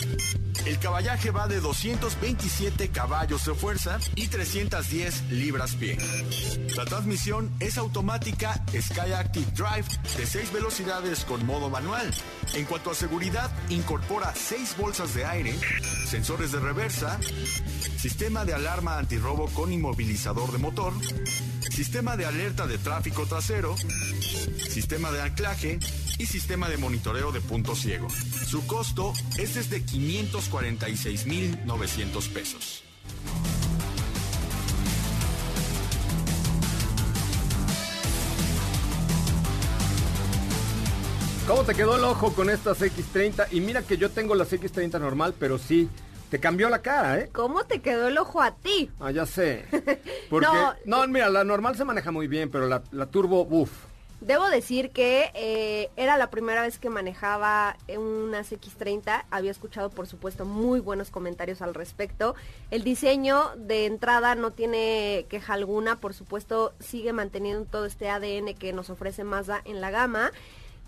[0.66, 5.99] El caballaje va de 227 caballos de fuerza y 310 libras-pie.
[6.77, 12.11] La transmisión es automática Sky Active Drive de 6 velocidades con modo manual.
[12.55, 15.55] En cuanto a seguridad, incorpora 6 bolsas de aire,
[16.07, 17.20] sensores de reversa,
[17.97, 20.94] sistema de alarma antirrobo con inmovilizador de motor,
[21.70, 25.79] sistema de alerta de tráfico trasero, sistema de anclaje
[26.18, 28.09] y sistema de monitoreo de punto ciego.
[28.11, 32.83] Su costo es desde 546.900 pesos.
[41.46, 43.48] ¿Cómo te quedó el ojo con estas X30?
[43.50, 45.90] Y mira que yo tengo las X30 normal, pero sí,
[46.31, 47.29] te cambió la cara, ¿eh?
[47.33, 48.90] ¿Cómo te quedó el ojo a ti?
[48.98, 49.66] Ah, ya sé.
[50.31, 50.74] Porque, No.
[50.87, 53.70] no, mira, la normal se maneja muy bien, pero la, la turbo, uff.
[54.20, 59.24] Debo decir que eh, era la primera vez que manejaba unas X30.
[59.31, 62.35] Había escuchado, por supuesto, muy buenos comentarios al respecto.
[62.70, 65.96] El diseño de entrada no tiene queja alguna.
[65.96, 70.33] Por supuesto, sigue manteniendo todo este ADN que nos ofrece Mazda en la gama.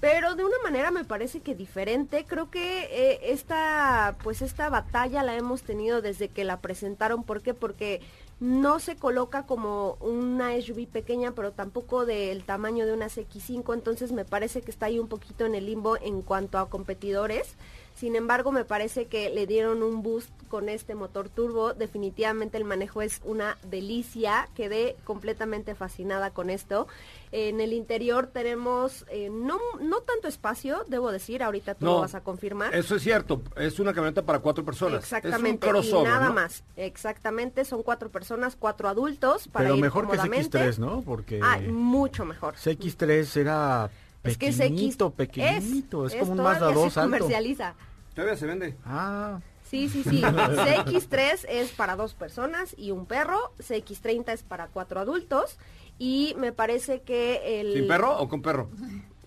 [0.01, 2.27] Pero de una manera me parece que diferente.
[2.27, 7.23] Creo que eh, esta, pues esta batalla la hemos tenido desde que la presentaron.
[7.23, 7.55] ¿Por qué?
[7.55, 8.03] Porque
[8.39, 14.13] no se coloca como una SUV pequeña, pero tampoco del tamaño de una X5, entonces
[14.13, 17.57] me parece que está ahí un poquito en el limbo en cuanto a competidores.
[17.97, 21.73] Sin embargo, me parece que le dieron un boost con este motor turbo.
[21.73, 24.49] Definitivamente el manejo es una delicia.
[24.55, 26.89] Quedé completamente fascinada con esto.
[27.33, 32.15] En el interior tenemos eh, no, no tanto espacio, debo decir, ahorita tú lo vas
[32.15, 32.75] a confirmar.
[32.75, 35.01] Eso es cierto, es una camioneta para cuatro personas.
[35.01, 36.35] Exactamente, Es un crossover, y nada ¿no?
[36.35, 36.65] más.
[36.77, 40.59] Exactamente, son cuatro personas, cuatro adultos para Pero ir mejor que cómodamente.
[40.59, 41.01] CX3, ¿no?
[41.03, 42.55] Porque Ah, mucho mejor.
[42.57, 43.91] CX3 era
[44.29, 46.07] Es que pequeñito, CX pequeñito.
[46.07, 47.11] Es, como un Mazda 2 se alto.
[47.19, 47.75] comercializa.
[48.15, 48.77] Todavía se vende.
[48.85, 50.23] Ah, Sí, sí, sí.
[50.23, 53.53] CX3 es para dos personas y un perro.
[53.59, 55.59] CX30 es para cuatro adultos.
[55.99, 57.73] Y me parece que el...
[57.73, 58.71] ¿Sin perro o con perro?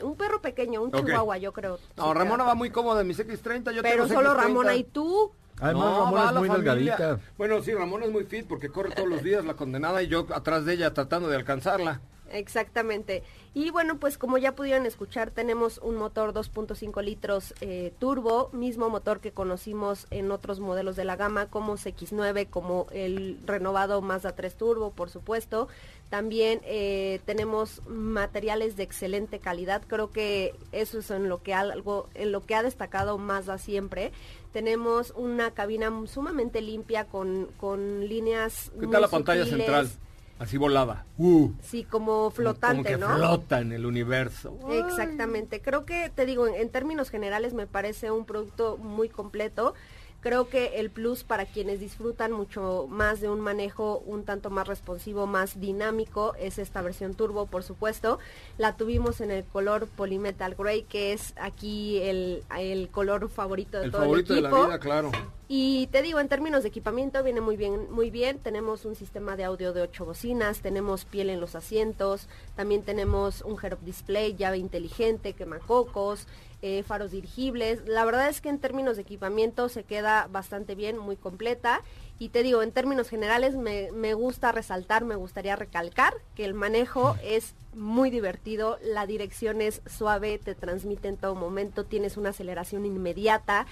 [0.02, 1.06] Un perro pequeño, un Ok.
[1.06, 1.78] chihuahua, yo creo.
[1.98, 2.46] No, Sí, Ramona claro.
[2.46, 3.72] va muy cómoda en mi CX30.
[3.74, 4.36] Yo Pero tengo solo CX30.
[4.44, 5.32] Ramona y tú.
[5.60, 6.74] además No, Ramona es muy familia.
[6.74, 7.20] delgadita.
[7.38, 10.26] Bueno, sí, Ramona es muy fit porque corre todos los días la condenada y yo
[10.34, 12.00] atrás de ella tratando de alcanzarla.
[12.32, 13.24] Exactamente.
[13.54, 18.90] Y bueno, pues como ya pudieron escuchar, tenemos un motor 2.5 litros eh, turbo, mismo
[18.90, 24.36] motor que conocimos en otros modelos de la gama, como CX9, como el renovado Mazda
[24.36, 25.68] 3 Turbo, por supuesto.
[26.10, 29.82] También eh, tenemos materiales de excelente calidad.
[29.88, 34.12] Creo que eso es en lo que algo, en lo que ha destacado Mazda siempre.
[34.54, 38.72] Tenemos una cabina sumamente limpia con, con líneas.
[38.80, 39.68] ¿Qué tal la pantalla sutiles.
[39.68, 40.09] central?
[40.40, 41.06] Así volada.
[41.18, 43.16] Uh, Sí, como flotante, como que ¿no?
[43.16, 44.58] flota en el universo.
[44.72, 45.62] Exactamente.
[45.62, 49.74] Creo que, te digo, en, en términos generales me parece un producto muy completo.
[50.22, 54.68] Creo que el plus para quienes disfrutan mucho más de un manejo un tanto más
[54.68, 58.20] responsivo, más dinámico, es esta versión turbo, por supuesto.
[58.58, 63.86] La tuvimos en el color Polymetal Gray, que es aquí el, el color favorito de
[63.86, 64.62] El todo favorito el de equipo.
[64.62, 65.12] la vida, claro.
[65.52, 68.38] Y te digo, en términos de equipamiento viene muy bien, muy bien.
[68.38, 73.42] Tenemos un sistema de audio de ocho bocinas, tenemos piel en los asientos, también tenemos
[73.42, 76.28] un head-up display, llave inteligente, quemacocos,
[76.62, 77.82] eh, faros dirigibles.
[77.88, 81.82] La verdad es que en términos de equipamiento se queda bastante bien, muy completa.
[82.20, 86.54] Y te digo, en términos generales me, me gusta resaltar, me gustaría recalcar que el
[86.54, 92.30] manejo es muy divertido, la dirección es suave, te transmite en todo momento, tienes una
[92.30, 93.66] aceleración inmediata.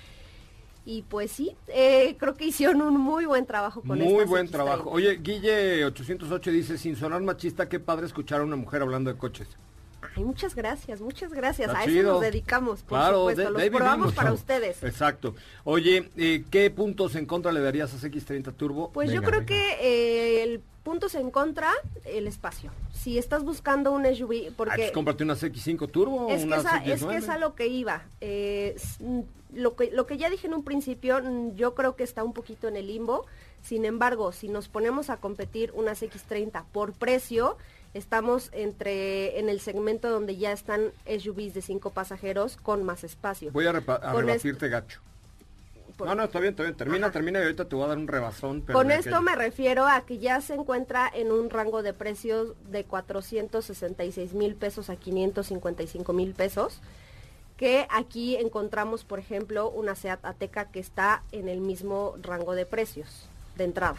[0.89, 4.47] Y pues sí, eh, creo que hicieron un muy buen trabajo con Muy estas buen
[4.47, 4.51] X30.
[4.51, 4.89] trabajo.
[4.89, 9.17] Oye, Guille 808 dice, sin sonar machista, qué padre escuchar a una mujer hablando de
[9.19, 9.49] coches.
[10.15, 11.67] Ay, muchas gracias, muchas gracias.
[11.67, 11.99] Está a chido.
[12.03, 13.41] eso nos dedicamos, por claro, supuesto.
[13.43, 14.35] de- Los de probamos para chavo.
[14.35, 14.81] ustedes.
[14.81, 15.35] Exacto.
[15.65, 18.89] Oye, eh, ¿qué puntos en contra le darías a CX30 Turbo?
[18.93, 19.45] Pues yo creo venga.
[19.47, 21.69] que eh, el puntos en contra,
[22.05, 22.71] el espacio.
[22.93, 24.75] Si estás buscando un SUV, Ah, porque...
[24.77, 26.29] pues cómprate una CX5 Turbo.
[26.29, 27.09] Es que, una es a, es CX9.
[27.09, 28.03] que es a lo que iba.
[28.21, 28.75] Eh,
[29.53, 32.33] lo, que, lo que ya dije en un principio, mm, yo creo que está un
[32.33, 33.25] poquito en el limbo.
[33.61, 37.57] Sin embargo, si nos ponemos a competir unas X30 por precio,
[37.93, 43.49] Estamos entre en el segmento donde ya están SUVs de cinco pasajeros con más espacio.
[43.51, 44.99] Voy a, a rebatirte gacho.
[45.95, 46.75] Por- No, no, está bien, está bien.
[46.75, 47.13] Termina, Ajá.
[47.13, 48.61] termina y ahorita te voy a dar un rebasón.
[48.61, 49.21] pero Con esto aquello.
[49.23, 54.55] me refiero a que ya se encuentra en un rango de precios de 466 mil
[54.55, 56.79] pesos a 555 mil pesos.
[57.57, 62.65] Que aquí encontramos, por ejemplo, una Seat Ateca que está en el mismo rango de
[62.65, 63.97] precios de entrada.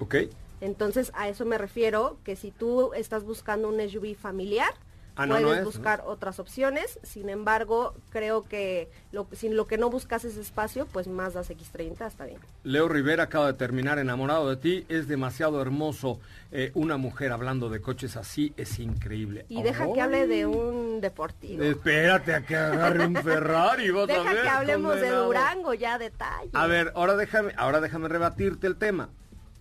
[0.00, 0.16] Ok.
[0.60, 4.74] Entonces a eso me refiero que si tú estás buscando un SUV familiar,
[5.16, 6.98] Ah, no, puedes es, buscar otras opciones.
[7.02, 12.06] Sin embargo, creo que lo, si lo que no buscas es espacio, pues Mazda X30
[12.06, 12.38] está bien.
[12.64, 14.84] Leo Rivera acaba de terminar enamorado de ti.
[14.88, 16.20] Es demasiado hermoso.
[16.52, 19.46] Eh, una mujer hablando de coches así es increíble.
[19.48, 21.62] Y deja que hable de un deportivo.
[21.62, 23.90] Espérate a que agarre un Ferrari.
[23.90, 25.10] vas a Deja ver, que hablemos de.
[25.10, 26.50] Durango ya detalle.
[26.52, 29.08] A ver, ahora déjame, ahora déjame rebatirte el tema.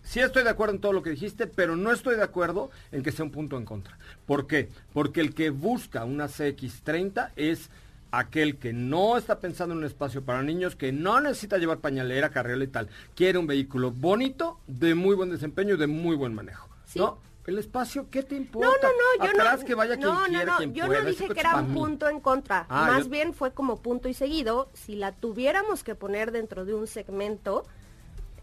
[0.05, 3.03] Sí estoy de acuerdo en todo lo que dijiste, pero no estoy de acuerdo en
[3.03, 3.97] que sea un punto en contra.
[4.25, 4.69] ¿Por qué?
[4.93, 7.69] Porque el que busca una CX30 es
[8.11, 12.29] aquel que no está pensando en un espacio para niños, que no necesita llevar pañalera,
[12.29, 12.87] carriola y tal.
[13.15, 16.69] Quiere un vehículo bonito, de muy buen desempeño y de muy buen manejo.
[16.85, 16.99] Sí.
[16.99, 17.19] ¿No?
[17.45, 18.67] El espacio, ¿qué te importa?
[18.67, 19.65] No, no, no, yo Atrás no.
[19.67, 21.01] que vaya quien no, quiera, no, quien yo pueda.
[21.01, 22.65] no dije que era un punto en contra.
[22.69, 24.69] Ah, Más yo- bien fue como punto y seguido.
[24.73, 27.65] Si la tuviéramos que poner dentro de un segmento,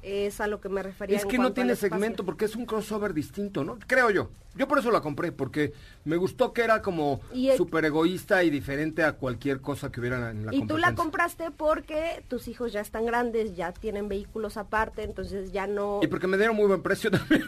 [0.03, 1.17] es a lo que me refería.
[1.17, 3.79] Es que no tiene segmento porque es un crossover distinto, ¿no?
[3.87, 4.31] Creo yo.
[4.55, 5.73] Yo por eso la compré, porque
[6.05, 7.21] me gustó que era como
[7.57, 11.51] súper egoísta y diferente a cualquier cosa que hubiera en la Y tú la compraste
[11.51, 16.01] porque tus hijos ya están grandes, ya tienen vehículos aparte, entonces ya no...
[16.03, 17.45] Y porque me dieron muy buen precio también.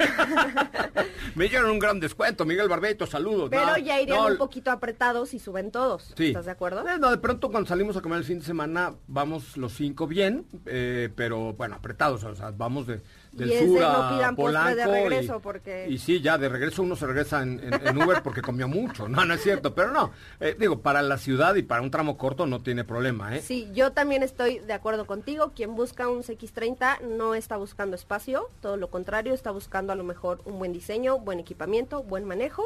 [1.35, 3.51] me dieron un gran descuento, Miguel Barbeito, saludos.
[3.51, 6.15] Pero No, ya irían no, un poquito apretados y suben todos.
[6.17, 6.29] Sí.
[6.29, 6.89] ¿Estás de acuerdo?
[6.89, 10.07] Eh, no, de pronto cuando salimos a comer el fin de semana vamos los cinco
[10.07, 13.01] bien, eh, pero bueno, apretados, o sea, vamos de,
[13.37, 14.77] del Y sur no a pidan Polanco.
[14.77, 18.03] de regreso, y, porque- y sí, ya de regreso uno se regresa en, en- en
[18.03, 19.09] Uber porque comió mucho.
[19.09, 20.13] No, no es cierto, pero no.
[20.41, 23.41] eh, digo, para la ciudad y para un tramo corto no tiene problema, ¿eh?
[23.43, 25.53] Sí, yo también estoy de acuerdo contigo.
[25.55, 30.05] Quien busca un CX30 no está buscando espacio, todo lo contrario, está buscando a lo
[30.05, 32.63] mejor un buen diseño, buen equipamiento, buen manejo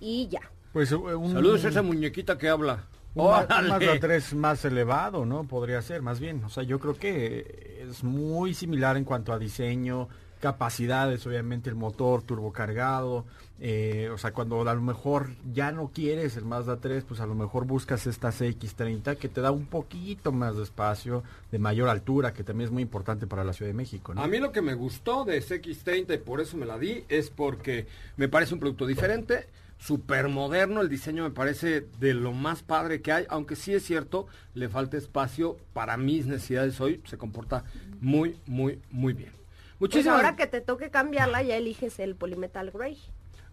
[0.00, 0.40] y ya.
[0.72, 2.84] Pues eh, un, Saludos a esa muñequita que habla.
[3.16, 3.68] Un, ¡Órale!
[3.68, 5.44] Mazda 3 más elevado, ¿no?
[5.44, 6.44] Podría ser, más bien.
[6.44, 10.08] O sea, yo creo que es muy similar en cuanto a diseño,
[10.40, 13.24] capacidades, obviamente el motor turbocargado.
[13.58, 17.26] eh, o sea, cuando a lo mejor ya no quieres el Mazda 3, pues a
[17.26, 21.88] lo mejor buscas esta CX30 que te da un poquito más de espacio, de mayor
[21.88, 24.20] altura, que también es muy importante para la Ciudad de México, ¿no?
[24.20, 27.30] A mí lo que me gustó de CX30 y por eso me la di es
[27.30, 27.86] porque
[28.18, 29.46] me parece un producto diferente,
[29.78, 33.84] súper moderno, el diseño me parece de lo más padre que hay, aunque sí es
[33.84, 37.64] cierto, le falta espacio para mis necesidades hoy, se comporta
[38.00, 39.30] muy, muy, muy bien.
[39.32, 42.98] Pues Muchísimas ahora que te toque cambiarla, ya eliges el Polymetal Gray.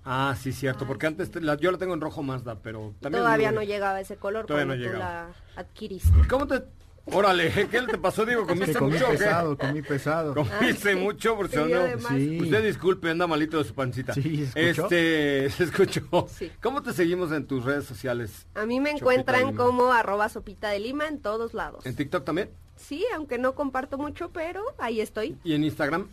[0.06, 3.24] Ah, sí, cierto, porque antes la- yo la tengo en rojo Mazda, pero también...
[3.24, 6.28] Todavía no llegaba ese color Todavía cuando no tú la adquiriste.
[6.30, 6.64] ¿Cómo te...?
[7.06, 8.44] Órale, ¿qué te pasó, Diego?
[8.48, 9.18] que ¿Comiste comí mucho o qué?
[9.18, 10.34] pesado, comí pesado.
[10.34, 11.36] ¿Comiste mucho?
[11.36, 12.08] Por si Sí, no...
[12.10, 12.40] Sí.
[12.42, 14.14] Usted disculpe, anda malito de su pancita.
[14.14, 14.84] Sí, ¿se escuchó?
[14.84, 16.02] Este, se escuchó.
[16.30, 16.50] Sí.
[16.62, 18.48] ¿Cómo te seguimos en tus redes sociales?
[18.56, 21.86] A mí me Chopita encuentran como arroba sopita de lima en todos lados.
[21.86, 22.50] ¿En TikTok también?
[22.78, 25.38] Sí, aunque no comparto mucho, pero ahí estoy.
[25.44, 26.08] ¿Y en Instagram?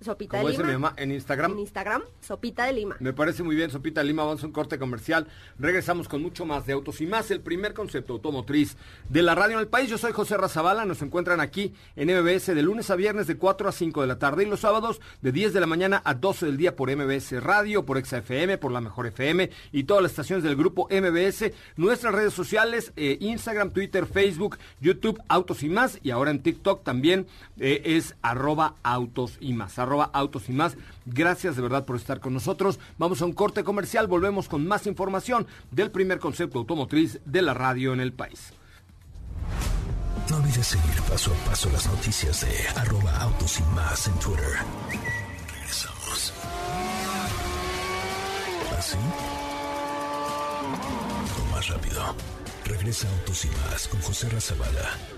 [0.00, 0.74] Sopita Como de dice lima.
[0.76, 1.52] mi mamá, en Instagram.
[1.52, 2.96] En Instagram, sopita de lima.
[3.00, 5.26] Me parece muy bien, Sopita Lima, vamos a un corte comercial.
[5.58, 8.76] Regresamos con mucho más de autos y más, el primer concepto automotriz
[9.08, 9.90] de la radio en el país.
[9.90, 13.68] Yo soy José Razabala, nos encuentran aquí en MBS de lunes a viernes de 4
[13.68, 16.46] a 5 de la tarde y los sábados de 10 de la mañana a 12
[16.46, 20.44] del día por MBS Radio, por XFM, por la Mejor FM y todas las estaciones
[20.44, 21.52] del grupo MBS.
[21.76, 25.98] Nuestras redes sociales, eh, Instagram, Twitter, Facebook, YouTube, Autos y más.
[26.02, 27.26] Y ahora en TikTok también
[27.58, 30.76] eh, es arroba autos y más, arroba autos y más.
[31.06, 32.78] Gracias de verdad por estar con nosotros.
[32.98, 37.54] Vamos a un corte comercial, volvemos con más información del primer concepto automotriz de la
[37.54, 38.52] radio en el país.
[40.30, 44.58] No olvides seguir paso a paso las noticias de arroba autos y más en Twitter.
[45.50, 46.34] Regresamos.
[48.78, 48.98] ¿Así?
[51.40, 52.14] O más rápido.
[52.64, 55.17] Regresa Autos y más con José Razabala.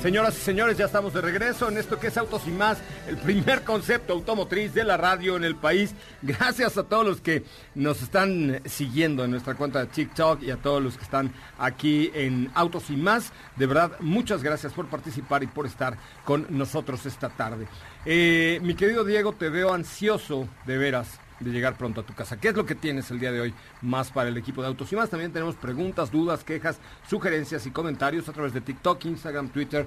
[0.00, 3.18] Señoras y señores, ya estamos de regreso en esto que es Autos y Más, el
[3.18, 5.94] primer concepto automotriz de la radio en el país.
[6.22, 7.44] Gracias a todos los que
[7.74, 12.10] nos están siguiendo en nuestra cuenta de TikTok y a todos los que están aquí
[12.14, 13.32] en Autos y Más.
[13.56, 17.66] De verdad, muchas gracias por participar y por estar con nosotros esta tarde.
[18.06, 22.38] Eh, mi querido Diego, te veo ansioso de veras de llegar pronto a tu casa.
[22.38, 24.92] ¿Qué es lo que tienes el día de hoy más para el equipo de Autos
[24.92, 25.10] y Más?
[25.10, 26.78] También tenemos preguntas, dudas, quejas,
[27.08, 29.86] sugerencias y comentarios a través de TikTok, Instagram, Twitter.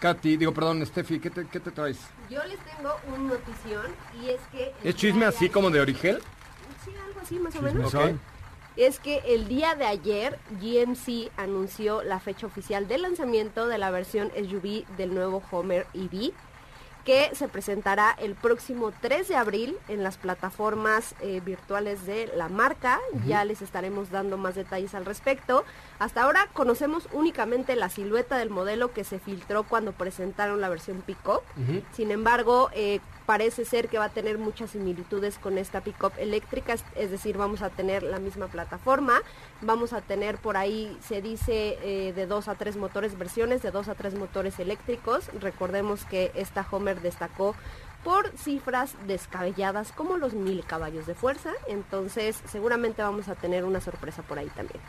[0.00, 1.98] Katy, digo, perdón, Steffi, ¿qué te, qué te traes?
[2.28, 3.86] Yo les tengo un notición
[4.20, 4.72] y es que...
[4.82, 6.18] ¿Es chisme así como de Origel?
[6.84, 7.94] Sí, algo así más o menos.
[8.76, 13.90] Es que el día de ayer GMC anunció la fecha oficial de lanzamiento de la
[13.92, 16.32] versión SUV del nuevo Homer EV
[17.04, 22.48] que se presentará el próximo 3 de abril en las plataformas eh, virtuales de la
[22.48, 22.98] marca.
[23.26, 25.64] Ya les estaremos dando más detalles al respecto.
[25.98, 31.02] Hasta ahora conocemos únicamente la silueta del modelo que se filtró cuando presentaron la versión
[31.02, 31.42] Pickup.
[31.92, 36.72] Sin embargo, eh, parece ser que va a tener muchas similitudes con esta Pickup eléctrica,
[36.72, 39.22] es, es decir, vamos a tener la misma plataforma,
[39.60, 43.70] vamos a tener por ahí, se dice, eh, de dos a tres motores, versiones de
[43.70, 45.30] dos a tres motores eléctricos.
[45.40, 47.54] Recordemos que esta Homer destacó
[48.02, 53.80] por cifras descabelladas como los mil caballos de fuerza, entonces seguramente vamos a tener una
[53.80, 54.80] sorpresa por ahí también.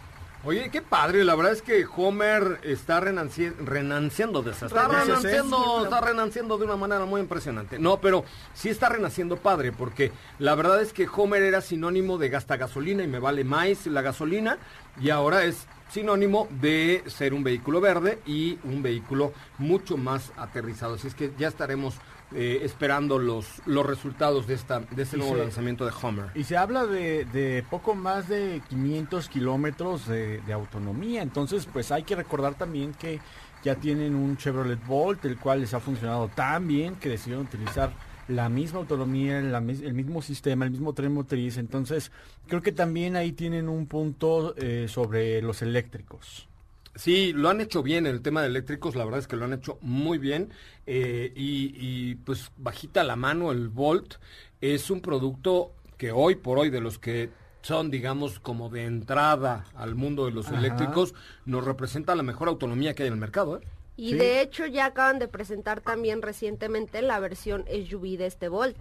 [0.45, 5.15] Oye, qué padre, la verdad es que Homer está renanci- renanciando de esa Está Renaciendo.
[5.21, 7.79] renanciendo, está renanciendo de una manera muy impresionante.
[7.79, 8.23] No, pero
[8.53, 13.03] sí está renaciendo padre, porque la verdad es que Homer era sinónimo de gasta gasolina
[13.03, 14.59] y me vale más la gasolina,
[15.01, 20.93] y ahora es sinónimo de ser un vehículo verde y un vehículo mucho más aterrizado.
[20.93, 21.95] Así es que ya estaremos
[22.33, 26.25] eh, esperando los, los resultados de, esta, de este nuevo se- lanzamiento de Homer.
[26.35, 31.21] Y se habla de, de poco más de 500 kilómetros de, de autonomía.
[31.21, 33.19] Entonces, pues hay que recordar también que
[33.63, 37.91] ya tienen un Chevrolet Volt, el cual les ha funcionado tan bien que decidieron utilizar
[38.27, 41.57] la misma autonomía, la el mismo sistema, el mismo tren motriz.
[41.57, 42.11] Entonces,
[42.47, 46.47] creo que también ahí tienen un punto eh, sobre los eléctricos.
[46.95, 49.43] Sí, lo han hecho bien en el tema de eléctricos, la verdad es que lo
[49.45, 50.49] han hecho muy bien
[50.85, 54.15] eh, y, y, pues bajita la mano el Volt
[54.61, 57.29] es un producto que hoy por hoy de los que
[57.61, 60.59] son digamos como de entrada al mundo de los Ajá.
[60.59, 61.13] eléctricos
[61.45, 63.57] nos representa la mejor autonomía que hay en el mercado.
[63.57, 63.67] ¿eh?
[63.97, 64.15] Y Sí.
[64.17, 68.77] de hecho ya acaban de presentar también recientemente la versión SUV de este Volt,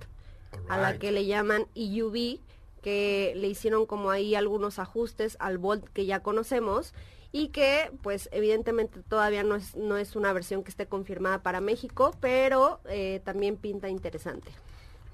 [0.68, 2.38] a la que le llaman EUV,
[2.82, 6.94] que le hicieron como ahí algunos ajustes al Volt que ya conocemos
[7.34, 11.60] y que pues evidentemente todavía no es, no es una versión que esté confirmada para
[11.60, 14.52] México, pero eh, también pinta interesante.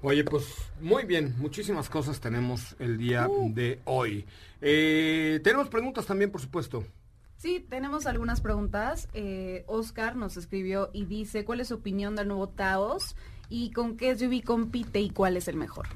[0.03, 0.45] Oye, pues
[0.79, 4.27] muy bien, muchísimas cosas tenemos el día de hoy.
[4.61, 6.83] Eh, tenemos preguntas también, por supuesto.
[7.37, 9.09] Sí, tenemos algunas preguntas.
[9.15, 13.15] Eh, Oscar nos escribió y dice, ¿cuál es su opinión del nuevo Taos?
[13.49, 15.87] ¿Y con qué SUV compite y cuál es el mejor?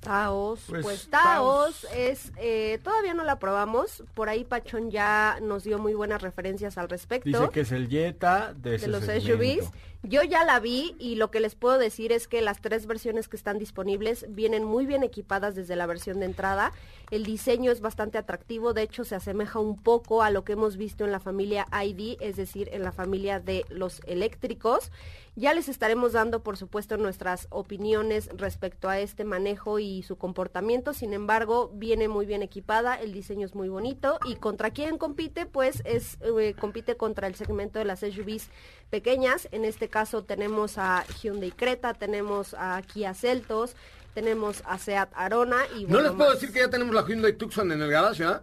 [0.00, 1.82] Taos, Pues, pues, Taos.
[1.82, 6.22] Taos es, eh, todavía no la probamos, por ahí Pachón ya nos dio muy buenas
[6.22, 7.28] referencias al respecto.
[7.28, 9.60] Dice que es el Jetta de, los segmento.
[9.60, 9.70] SUVs.
[10.02, 13.28] Yo ya la vi y lo que les puedo decir es que las tres versiones
[13.28, 16.72] que están disponibles vienen muy bien equipadas desde la versión de entrada.
[17.10, 20.78] El diseño es bastante atractivo, de hecho se asemeja un poco a lo que hemos
[20.78, 24.90] visto en la familia ID, es decir, en la familia de los eléctricos.
[25.36, 30.92] Ya les estaremos dando, por supuesto, nuestras opiniones respecto a este manejo y su comportamiento.
[30.92, 34.18] Sin embargo, viene muy bien equipada, el diseño es muy bonito.
[34.26, 35.46] ¿Y contra quién compite?
[35.46, 38.50] Pues es eh, compite contra el segmento de las SUVs
[38.90, 39.48] pequeñas.
[39.52, 43.76] En este caso tenemos a Hyundai Creta, tenemos a Kia Celtos,
[44.14, 46.40] tenemos a Seat Arona y No bueno, les puedo más.
[46.40, 48.42] decir que ya tenemos la Hyundai Tucson en el garage, ¿verdad?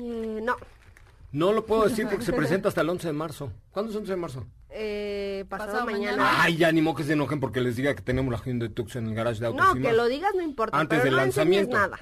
[0.00, 0.56] Eh, no,
[1.32, 3.52] No lo puedo decir porque se presenta hasta el 11 de marzo.
[3.70, 4.46] ¿Cuándo es 11 de marzo?
[4.78, 6.16] eh, pasado, Pasado mañana.
[6.22, 6.42] mañana.
[6.42, 9.04] Ay, ya ni modo que se enojen porque les diga que tenemos la Hyundai Tucson
[9.04, 9.64] en el garage de autos.
[9.66, 9.94] No, que más.
[9.94, 11.76] lo digas no importa, Antes pero del no lanzamiento.
[11.76, 11.98] nada.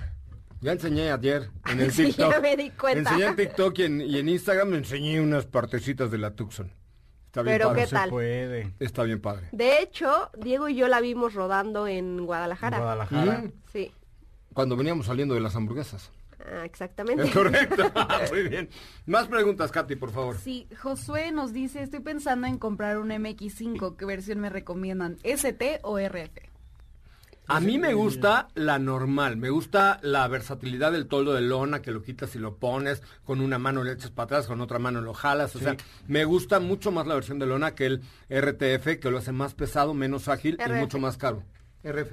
[0.61, 2.33] Ya enseñé ayer en el Sí, TikTok.
[2.33, 3.11] ya me di cuenta.
[3.11, 6.73] Enseñé en TikTok y en, y en Instagram me enseñé unas partecitas de la Tucson.
[7.35, 7.81] Está bien Pero padre.
[7.83, 8.11] ¿qué Se tal?
[8.11, 8.73] puede.
[8.79, 9.49] Está bien padre.
[9.51, 12.79] De hecho, Diego y yo la vimos rodando en Guadalajara.
[12.79, 13.39] Guadalajara.
[13.39, 13.53] Mm.
[13.73, 13.93] Sí,
[14.53, 16.13] Cuando veníamos saliendo de las hamburguesas.
[16.39, 17.25] ah, exactamente.
[17.25, 17.91] Es correcto.
[18.31, 18.69] Muy bien.
[19.07, 20.37] Más preguntas, Katy, por favor.
[20.39, 25.19] Sí, Josué nos dice, estoy pensando en comprar un MX5, ¿qué versión me recomiendan?
[25.25, 26.39] ¿ST o RF?
[27.47, 31.91] A mí me gusta la normal, me gusta la versatilidad del toldo de lona, que
[31.91, 35.01] lo quitas y lo pones, con una mano le echas para atrás, con otra mano
[35.01, 35.77] lo jalas, o sea,
[36.09, 39.55] me gusta mucho más la versión de lona que el RTF, que lo hace más
[39.55, 41.43] pesado, menos ágil y mucho más caro.
[41.83, 42.13] RF,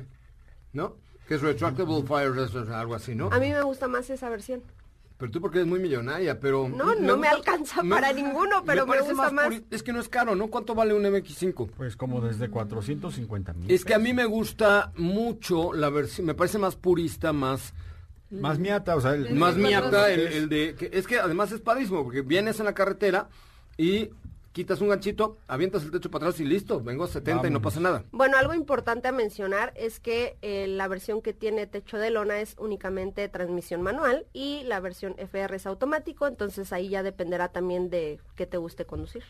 [0.74, 0.98] ¿no?
[1.28, 3.30] Que es Retractable Fire Resistor, algo así, ¿no?
[3.32, 4.62] A mí me gusta más esa versión.
[5.22, 6.68] Pero tú porque eres muy millonaria, pero...
[6.68, 9.46] No, no me alcanza para ninguno, pero me parece gusta más.
[9.48, 10.48] puri- Es que no es caro, ¿no?
[10.48, 11.70] ¿Cuánto vale un MX5?
[11.78, 13.70] Pues como desde 450 mil.
[13.72, 17.74] Es que a mí me gusta mucho la versión, me parece más purista, más...
[18.32, 20.74] Más miata, o sea, el- Más miata el, de...
[20.76, 23.30] que- es que además es padrísimo, porque vienes en la carretera
[23.78, 24.10] y
[24.52, 27.62] quitas un ganchito, avientas el techo para atrás y listo, vengo a 70 y no
[27.62, 28.04] pasa nada.
[28.12, 32.42] Bueno, algo importante a mencionar es que eh, la versión que tiene techo de lona
[32.42, 37.90] es únicamente transmisión manual y la versión FR es automático, entonces ahí ya dependerá también
[37.90, 39.24] de qué te guste conducir.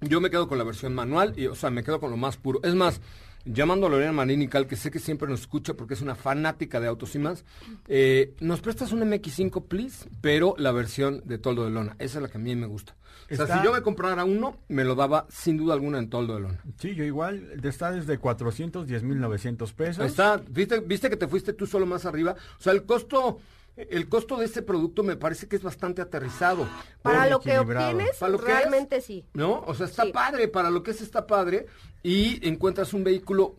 [0.00, 2.36] Yo me quedo con la versión manual y, o sea, me quedo con lo más
[2.36, 2.60] puro.
[2.62, 3.00] Es más,
[3.44, 6.86] llamando a Lorena Marinical, que sé que siempre nos escucha porque es una fanática de
[6.88, 7.44] autos y más,
[7.88, 11.96] eh, nos prestas un MX5, please, pero la versión de toldo de lona.
[11.98, 12.94] Esa es la que a mí me gusta.
[13.30, 16.10] O sea, Está- si yo me comprara uno, me lo daba sin duda alguna en
[16.10, 16.60] toldo de lona.
[16.78, 20.04] Sí, yo igual, está desde 410 mil 900 pesos.
[20.04, 22.36] Está, ¿viste, viste que te fuiste tú solo más arriba.
[22.58, 23.40] O sea, el costo,
[23.76, 26.66] el costo de este producto me parece que es bastante aterrizado.
[27.02, 29.24] Para lo que obtienes, Para lo que realmente es, sí.
[29.34, 29.60] ¿No?
[29.66, 30.12] O sea, está Sí.
[30.12, 31.66] padre, para lo que es está padre
[32.02, 33.56] y encuentras un vehículo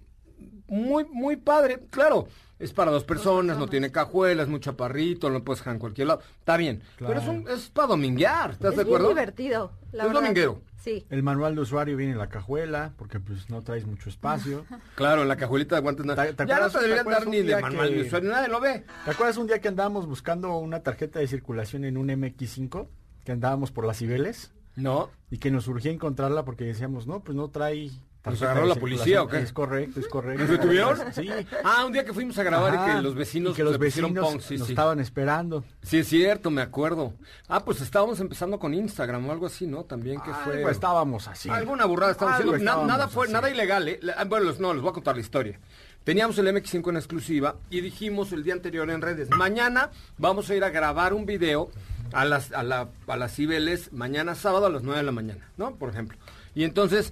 [0.68, 1.80] muy, muy padre.
[1.90, 2.28] Claro,
[2.60, 6.22] es para dos personas, no tiene cajuelas, muy chaparrito, lo puedes dejar en cualquier lado.
[6.40, 9.10] Está bien, pero es, un, es para dominguear, ¿estás Es de acuerdo?
[9.10, 9.72] divertido.
[9.92, 10.22] La Es verdad.
[10.22, 10.62] dominguero.
[10.78, 11.06] Sí.
[11.10, 14.66] El manual de usuario viene en la cajuela, porque pues no traes mucho espacio.
[14.96, 16.26] Claro, en la cajuelita de guantes nada.
[16.26, 18.60] ¿Te- te Ya no te deberían dar ni de manual que- de usuario, nadie lo
[18.62, 18.86] ve.
[19.06, 22.88] ¿Te acuerdas un día que andábamos buscando una tarjeta de circulación en un MX5?
[23.26, 25.10] Que andábamos por las Cibeles No.
[25.30, 27.90] y que nos urgía encontrarla porque decíamos, no, pues no trae...
[28.32, 29.46] ¿Nos tarjeta agarró la policía o qué?
[29.46, 29.46] circulación".
[29.48, 30.42] Es correcto, es correcto.
[30.44, 30.98] ¿Nos detuvieron?
[31.14, 31.30] Sí.
[31.64, 34.12] Ah, un día que fuimos a grabar y que los vecinos y que los vecinos
[34.12, 34.74] punk, sí, nos sí.
[34.74, 35.64] estaban esperando.
[35.82, 37.14] Sí, es cierto, me acuerdo.
[37.48, 39.84] Ah, pues estábamos empezando con Instagram o algo así, ¿no?
[39.86, 40.58] También que fue...
[40.58, 41.50] Algo estábamos así.
[41.50, 42.72] Alguna burrada estábamos Algo haciendo.
[42.72, 43.34] Estábamos nada fue, así.
[43.34, 44.00] nada ilegal, ¿eh?
[44.02, 45.60] La- Bueno, los- no, les voy a contar la historia.
[46.04, 50.56] Teníamos el MX5 en exclusiva y dijimos el día anterior en redes, mañana vamos a
[50.56, 51.70] ir a grabar un video
[52.14, 55.50] a las, a la, a las Cibeles, mañana sábado a las 9 de la mañana,
[55.58, 55.76] ¿no?
[55.76, 56.18] Por ejemplo.
[56.56, 57.12] Y entonces,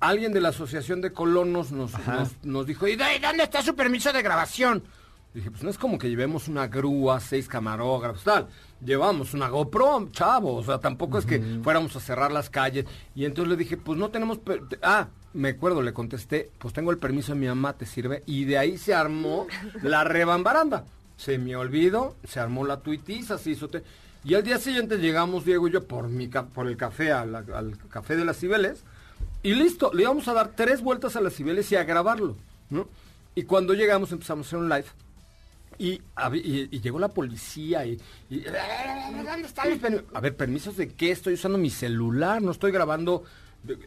[0.00, 3.74] alguien de la Asociación de Colonos nos, nos, nos dijo, ¿y de- dónde está su
[3.74, 4.82] permiso de grabación?
[5.32, 8.48] Dije, pues no es como que llevemos una grúa, seis camarógrafos, tal.
[8.84, 10.56] Llevamos una GoPro, chavo.
[10.56, 12.86] O sea, tampoco es que fuéramos a cerrar las calles.
[13.14, 14.38] Y entonces le dije, pues no tenemos...
[14.38, 18.24] per- Ah, me acuerdo, le contesté, pues tengo el permiso de mi mamá, ¿te sirve?
[18.26, 19.46] Y de ahí se armó
[19.82, 20.84] la rebambaranda.
[21.16, 23.68] Se me olvidó, se armó la tuitiza, se hizo...
[23.68, 23.84] te-
[24.24, 27.44] Y al día siguiente llegamos, Diego y yo, por, mi ca- por el café, la-
[27.54, 28.82] al café de las Cibeles.
[29.42, 32.36] Y listo, le íbamos a dar tres vueltas a las Cibeles y a grabarlo,
[32.68, 32.88] ¿no?
[33.34, 34.84] Y cuando llegamos empezamos a hacer un live.
[35.78, 36.02] Y,
[36.34, 38.40] y- llegó la policía y, y-
[39.24, 41.10] ¿dónde están los A ver, permisos de qué?
[41.10, 43.24] Estoy usando mi celular, no estoy grabando.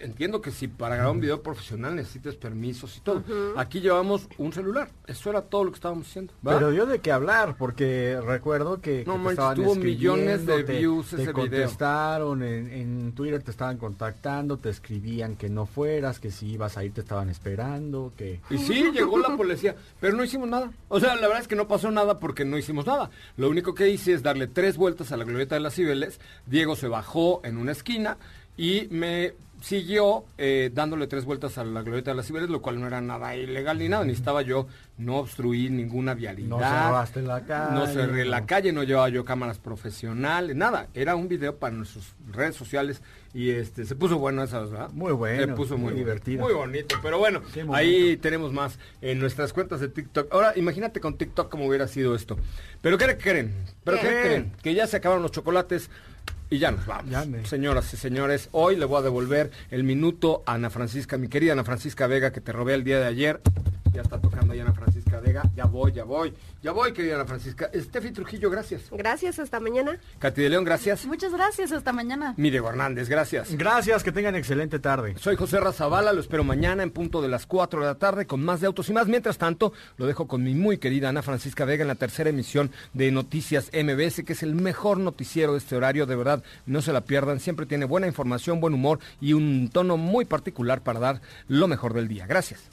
[0.01, 3.23] Entiendo que si para grabar un video profesional necesitas permisos y todo.
[3.57, 4.89] Aquí llevamos un celular.
[5.07, 6.31] Eso era todo lo que estábamos haciendo.
[6.43, 10.45] Pero dio de qué hablar, porque recuerdo que, que No te manches, estaban tuvo millones
[10.45, 11.33] de te- views te ese video.
[11.33, 16.77] contestaron, en, en Twitter te estaban contactando, te escribían que no fueras, que si ibas
[16.77, 18.41] a ir te estaban esperando, que...
[18.51, 20.71] Y sí, llegó la policía, pero no hicimos nada.
[20.89, 23.09] O sea, la verdad es que no pasó nada porque no hicimos nada.
[23.37, 26.19] Lo único que hice es darle tres vueltas a la glorieta de las Cibeles.
[26.45, 28.17] Diego se bajó en una esquina
[28.55, 29.33] y me
[29.63, 32.99] siguió eh, dándole tres vueltas a la glorieta de las Cibeles, lo cual no era
[32.99, 34.03] nada ilegal ni nada.
[34.03, 36.49] Necesitaba yo no obstruir ninguna vialidad.
[36.49, 37.73] No cerraste la calle.
[37.73, 40.89] No cerré la calle, no llevaba yo cámaras profesionales, nada.
[40.93, 43.01] Era un video para nuestras redes sociales
[43.33, 44.89] y este se puso bueno esas, ¿verdad?
[44.91, 46.43] Muy bueno, Se puso muy, divertido.
[46.43, 47.41] Muy bonito, pero bueno,
[47.71, 50.27] ahí tenemos más en nuestras cuentas de TikTok.
[50.33, 52.37] Ahora, imagínate con TikTok cómo hubiera sido esto.
[52.81, 53.53] ¿Pero qué creen?
[53.85, 54.21] ¿Pero qué, ¿Qué?
[54.21, 54.51] creen?
[54.61, 55.89] Que ya se acabaron los chocolates
[56.49, 57.09] y ya nos vamos.
[57.11, 61.17] Ya me- Señoras y señores, hoy le voy a devolver el minuto a Ana Francisca,
[61.17, 63.41] mi querida Ana Francisca Vega, que te robé el día de ayer.
[63.93, 65.43] Ya está tocando ahí Ana Francisca Vega.
[65.55, 66.33] Ya voy, ya voy.
[66.63, 67.69] Ya voy, querida Ana Francisca.
[67.71, 68.89] Estefi Trujillo, gracias.
[68.91, 69.99] Gracias, hasta mañana.
[70.17, 71.05] Katy de León, gracias.
[71.05, 72.33] Muchas gracias, hasta mañana.
[72.37, 73.55] Mire Hernández, gracias.
[73.55, 75.15] Gracias, que tengan excelente tarde.
[75.19, 78.43] Soy José Razabala, lo espero mañana en punto de las 4 de la tarde con
[78.43, 79.07] más de autos y más.
[79.07, 82.71] Mientras tanto, lo dejo con mi muy querida Ana Francisca Vega en la tercera emisión
[82.93, 86.07] de Noticias MBS, que es el mejor noticiero de este horario.
[86.07, 87.39] De verdad, no se la pierdan.
[87.39, 91.93] Siempre tiene buena información, buen humor y un tono muy particular para dar lo mejor
[91.93, 92.25] del día.
[92.25, 92.72] Gracias.